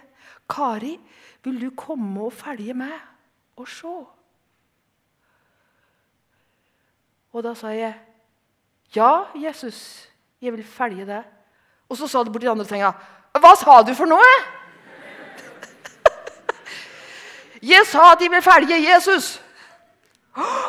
'Kari, 0.50 0.98
vil 1.44 1.60
du 1.62 1.70
komme 1.72 2.28
og 2.28 2.36
følge 2.36 2.74
med 2.74 2.96
og 3.56 3.68
se?' 3.68 3.96
Og 7.32 7.44
da 7.46 7.54
sa 7.54 7.72
jeg, 7.72 7.94
'Ja, 8.92 9.30
Jesus, 9.34 10.08
jeg 10.42 10.52
vil 10.52 10.64
følge 10.64 11.06
deg.' 11.06 11.39
Og 11.90 11.98
så 11.98 12.08
sa 12.08 12.22
det 12.22 12.40
de 12.40 12.50
andre 12.50 12.64
senga, 12.64 12.92
'Hva 13.34 13.56
sa 13.58 13.82
du 13.82 13.94
for 13.94 14.06
noe?' 14.06 14.20
Jeg 17.62 17.86
sa 17.86 18.12
at 18.12 18.18
de 18.18 18.30
vil 18.30 18.42
følge 18.42 18.92
Jesus. 18.92 19.40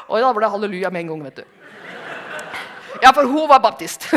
Og 0.07 0.19
da 0.19 0.33
ble 0.33 0.43
det 0.43 0.51
halleluja 0.51 0.89
med 0.89 1.01
en 1.01 1.07
gang. 1.07 1.23
vet 1.23 1.35
du. 1.35 1.43
Ja, 3.01 3.11
for 3.11 3.23
hun 3.23 3.49
var 3.49 3.59
baptist. 3.59 4.07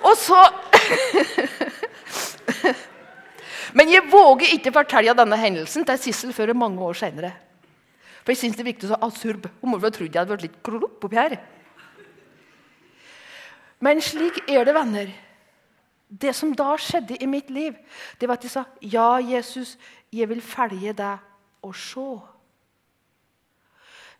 Og 0.00 0.16
så 0.16 0.40
Men 3.78 3.92
jeg 3.92 4.02
våger 4.10 4.46
ikke 4.54 4.72
fortelle 4.74 5.14
denne 5.14 5.36
hendelsen 5.38 5.84
til 5.86 5.98
Sissel 5.98 6.32
før 6.34 6.52
mange 6.52 6.82
år 6.82 6.92
senere. 6.98 7.32
For 8.20 8.32
jeg 8.32 8.42
synes 8.42 8.56
det 8.56 8.66
virket 8.66 8.90
så 8.90 8.98
absurd. 9.00 9.48
Hun 9.60 9.72
må 9.72 9.80
vel 9.80 9.92
trodd 9.94 10.12
jeg 10.12 10.20
hadde 10.20 10.34
vært 10.34 10.46
litt 10.46 10.62
klopp 10.66 11.04
oppi 11.04 11.16
her. 11.16 11.38
Men 13.80 14.00
slik 14.04 14.42
er 14.48 14.66
det, 14.68 14.74
venner. 14.76 15.12
Det 16.10 16.34
som 16.36 16.52
da 16.56 16.74
skjedde 16.76 17.16
i 17.22 17.28
mitt 17.30 17.50
liv, 17.54 17.76
det 18.20 18.28
var 18.28 18.36
at 18.36 18.42
de 18.42 18.48
sa, 18.48 18.64
'Ja, 18.82 19.16
Jesus, 19.16 19.78
jeg 20.12 20.28
vil 20.28 20.42
følge 20.42 20.92
deg 20.92 21.18
og 21.62 21.74
se'. 21.74 22.20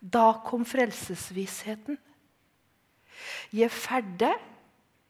Da 0.01 0.33
kom 0.45 0.65
frelsesvissheten. 0.65 1.99
Jeg 3.53 3.63
er 3.63 3.69
ferdig, 3.69 4.35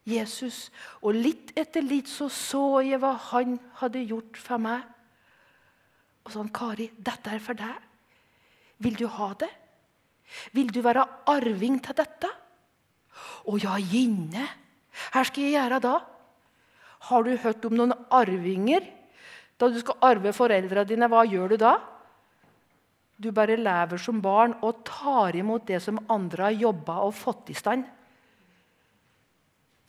Jesus, 0.07 0.72
og 1.03 1.14
litt 1.14 1.53
etter 1.57 1.83
litt 1.83 2.09
så 2.09 2.29
så 2.29 2.81
jeg 2.81 2.98
hva 2.98 3.12
han 3.31 3.61
hadde 3.74 4.07
gjort 4.09 4.37
for 4.37 4.59
meg. 4.59 4.83
Og 6.24 6.33
sånn, 6.33 6.50
'Kari, 6.50 6.90
dette 6.98 7.31
er 7.31 7.38
for 7.38 7.53
deg. 7.53 7.89
Vil 8.80 8.96
du 8.96 9.06
ha 9.12 9.32
det? 9.38 9.50
Vil 10.56 10.70
du 10.72 10.80
være 10.84 11.06
arving 11.28 11.80
til 11.84 11.96
dette?' 11.98 12.36
Å 13.50 13.56
ja, 13.60 13.76
gjerne. 13.80 14.46
Hva 15.12 15.22
skal 15.24 15.46
jeg 15.46 15.56
gjøre 15.56 15.80
da? 15.82 15.94
Har 17.08 17.24
du 17.24 17.30
hørt 17.36 17.64
om 17.64 17.76
noen 17.76 17.94
arvinger? 18.12 18.84
Da 19.60 19.68
du 19.68 19.78
skal 19.80 20.00
arve 20.04 20.32
foreldrene 20.36 20.88
dine, 20.88 21.08
hva 21.08 21.24
gjør 21.28 21.54
du 21.54 21.56
da? 21.60 21.74
Du 23.20 23.30
bare 23.36 23.58
lever 23.60 24.00
som 24.00 24.20
barn 24.24 24.54
og 24.64 24.82
tar 24.88 25.36
imot 25.36 25.66
det 25.68 25.82
som 25.84 26.00
andre 26.12 26.48
har 26.48 26.56
jobba 26.68 27.00
og 27.04 27.16
fått 27.16 27.52
i 27.52 27.56
stand. 27.56 27.84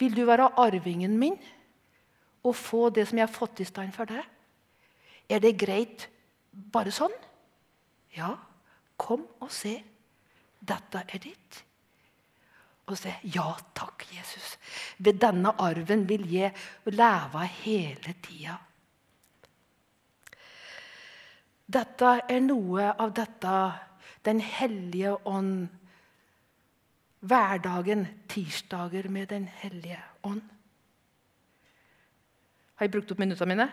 Vil 0.01 0.15
du 0.17 0.25
være 0.27 0.49
arvingen 0.59 1.15
min 1.19 1.37
og 2.41 2.55
få 2.57 2.89
det 2.89 3.05
som 3.07 3.19
jeg 3.19 3.27
har 3.27 3.35
fått 3.35 3.61
i 3.63 3.67
stand 3.67 3.93
for 3.95 4.09
deg? 4.09 4.23
Er 5.31 5.39
det 5.39 5.59
greit 5.59 6.07
bare 6.51 6.91
sånn? 6.91 7.13
Ja, 8.17 8.33
kom 9.01 9.25
og 9.41 9.51
se. 9.53 9.73
Dette 10.61 11.01
er 11.01 11.21
ditt 11.21 11.63
og 12.91 12.97
se. 12.99 13.13
ja 13.23 13.47
takk, 13.75 14.05
Jesus. 14.11 14.57
Ved 14.97 15.19
denne 15.21 15.53
arven 15.57 16.03
vil 16.09 16.27
jeg 16.29 16.51
leve 16.91 17.45
hele 17.61 18.15
tida. 18.23 18.57
Dette 21.71 22.17
er 22.27 22.41
noe 22.43 22.91
av 22.91 23.13
dette 23.15 23.55
Den 24.21 24.37
hellige 24.37 25.15
ånd. 25.25 25.69
Hverdagen, 27.25 28.03
tirsdager 28.29 29.07
med 29.09 29.29
Den 29.29 29.47
hellige 29.47 29.97
ånd. 30.23 30.43
Har 32.75 32.85
jeg 32.85 32.91
brukt 32.91 33.11
opp 33.11 33.19
minuttene 33.19 33.55
mine? 33.55 33.67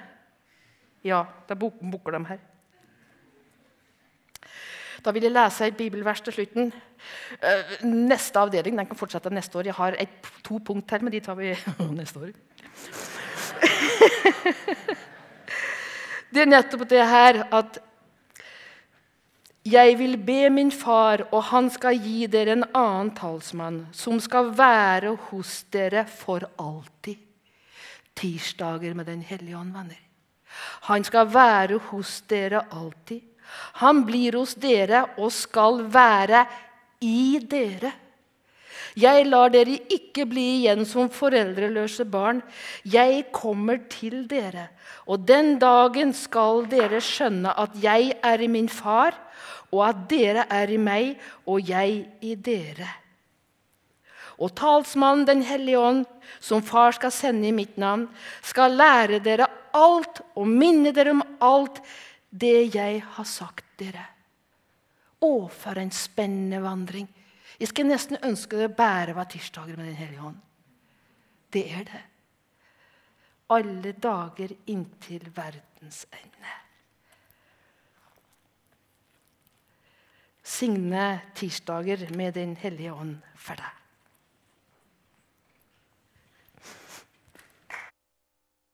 Ja, 1.05 1.27
da 1.49 1.55
bukker 1.55 2.17
de 2.17 2.25
her. 2.31 2.41
Da 5.05 5.13
vil 5.15 5.29
jeg 5.29 5.33
lese 5.33 5.69
et 5.69 5.77
bibelvers 5.79 6.21
til 6.21 6.35
slutten. 6.35 6.73
Eh, 7.43 7.85
neste 7.87 8.41
avdeling 8.41 8.79
den 8.79 8.87
kan 8.87 8.99
fortsette 8.99 9.31
neste 9.31 9.59
år. 9.59 9.71
Jeg 9.71 9.79
har 9.79 9.95
et, 9.99 10.31
to 10.45 10.59
punkt 10.59 10.91
her, 10.91 11.03
men 11.03 11.13
de 11.13 11.21
tar 11.21 11.35
vi 11.39 11.55
neste 12.01 12.19
år. 12.19 12.33
Det 16.29 16.43
er 16.43 16.51
nettopp 16.51 16.83
det 16.91 17.05
her 17.09 17.39
at 17.57 17.79
jeg 19.69 19.97
vil 19.99 20.17
be 20.21 20.49
min 20.53 20.71
far, 20.73 21.27
og 21.33 21.43
han 21.51 21.69
skal 21.73 21.99
gi 22.01 22.27
dere 22.31 22.55
en 22.57 22.67
annen 22.77 23.11
talsmann, 23.17 23.87
som 23.93 24.21
skal 24.21 24.53
være 24.57 25.15
hos 25.29 25.63
dere 25.73 26.05
for 26.09 26.47
alltid. 26.61 27.17
Tirsdager 28.17 28.95
med 28.95 29.07
Den 29.07 29.23
hellige 29.23 29.57
ånd, 29.57 29.73
venner. 29.73 30.01
Han 30.89 31.05
skal 31.05 31.35
være 31.35 31.79
hos 31.91 32.21
dere 32.31 32.65
alltid. 32.73 33.21
Han 33.83 34.05
blir 34.09 34.39
hos 34.39 34.55
dere 34.59 35.05
og 35.17 35.33
skal 35.35 35.85
være 35.93 36.45
i 37.05 37.39
dere. 37.43 37.93
Jeg 38.99 39.27
lar 39.29 39.53
dere 39.55 39.77
ikke 39.93 40.25
bli 40.27 40.45
igjen 40.57 40.83
som 40.89 41.11
foreldreløse 41.13 42.07
barn. 42.09 42.41
Jeg 42.83 43.29
kommer 43.35 43.79
til 43.91 44.25
dere. 44.31 44.69
Og 45.07 45.23
den 45.29 45.57
dagen 45.63 46.15
skal 46.17 46.65
dere 46.71 47.01
skjønne 47.05 47.53
at 47.55 47.77
jeg 47.83 48.17
er 48.25 48.43
i 48.43 48.51
min 48.51 48.69
far, 48.69 49.15
og 49.71 49.85
at 49.91 50.01
dere 50.11 50.47
er 50.51 50.73
i 50.73 50.81
meg, 50.81 51.13
og 51.47 51.69
jeg 51.69 52.01
i 52.25 52.35
dere. 52.35 52.89
Og 54.39 54.55
talsmannen 54.55 55.27
Den 55.27 55.43
hellige 55.43 55.79
ånd, 55.79 56.05
som 56.41 56.63
far 56.63 56.93
skal 56.95 57.11
sende 57.11 57.49
i 57.49 57.55
mitt 57.55 57.77
navn, 57.79 58.07
skal 58.43 58.77
lære 58.79 59.19
dere 59.19 59.49
alt 59.75 60.23
og 60.39 60.47
minne 60.47 60.93
dere 60.95 61.17
om 61.17 61.25
alt 61.43 61.83
det 62.31 62.75
jeg 62.75 63.01
har 63.03 63.27
sagt 63.29 63.67
dere. 63.81 64.05
Å, 65.25 65.49
for 65.51 65.81
en 65.81 65.91
spennende 65.95 66.61
vandring! 66.63 67.09
Jeg 67.59 67.73
skulle 67.73 67.91
nesten 67.91 68.21
ønske 68.23 68.61
det 68.61 68.77
bare 68.79 69.17
var 69.17 69.27
tirsdager 69.31 69.77
med 69.77 69.89
Den 69.91 69.99
hellige 69.99 70.23
hånd. 70.23 70.39
Det 71.53 71.65
er 71.75 71.85
det. 71.89 72.05
Alle 73.51 73.95
dager 73.97 74.53
inntil 74.67 75.25
verdens 75.35 76.05
ende. 76.13 76.55
Signe 80.45 81.09
tirsdager 81.35 82.07
med 82.17 82.35
Den 82.35 82.57
hellige 82.57 82.93
ånd 82.93 83.19
for 83.35 83.59
deg. 83.59 83.78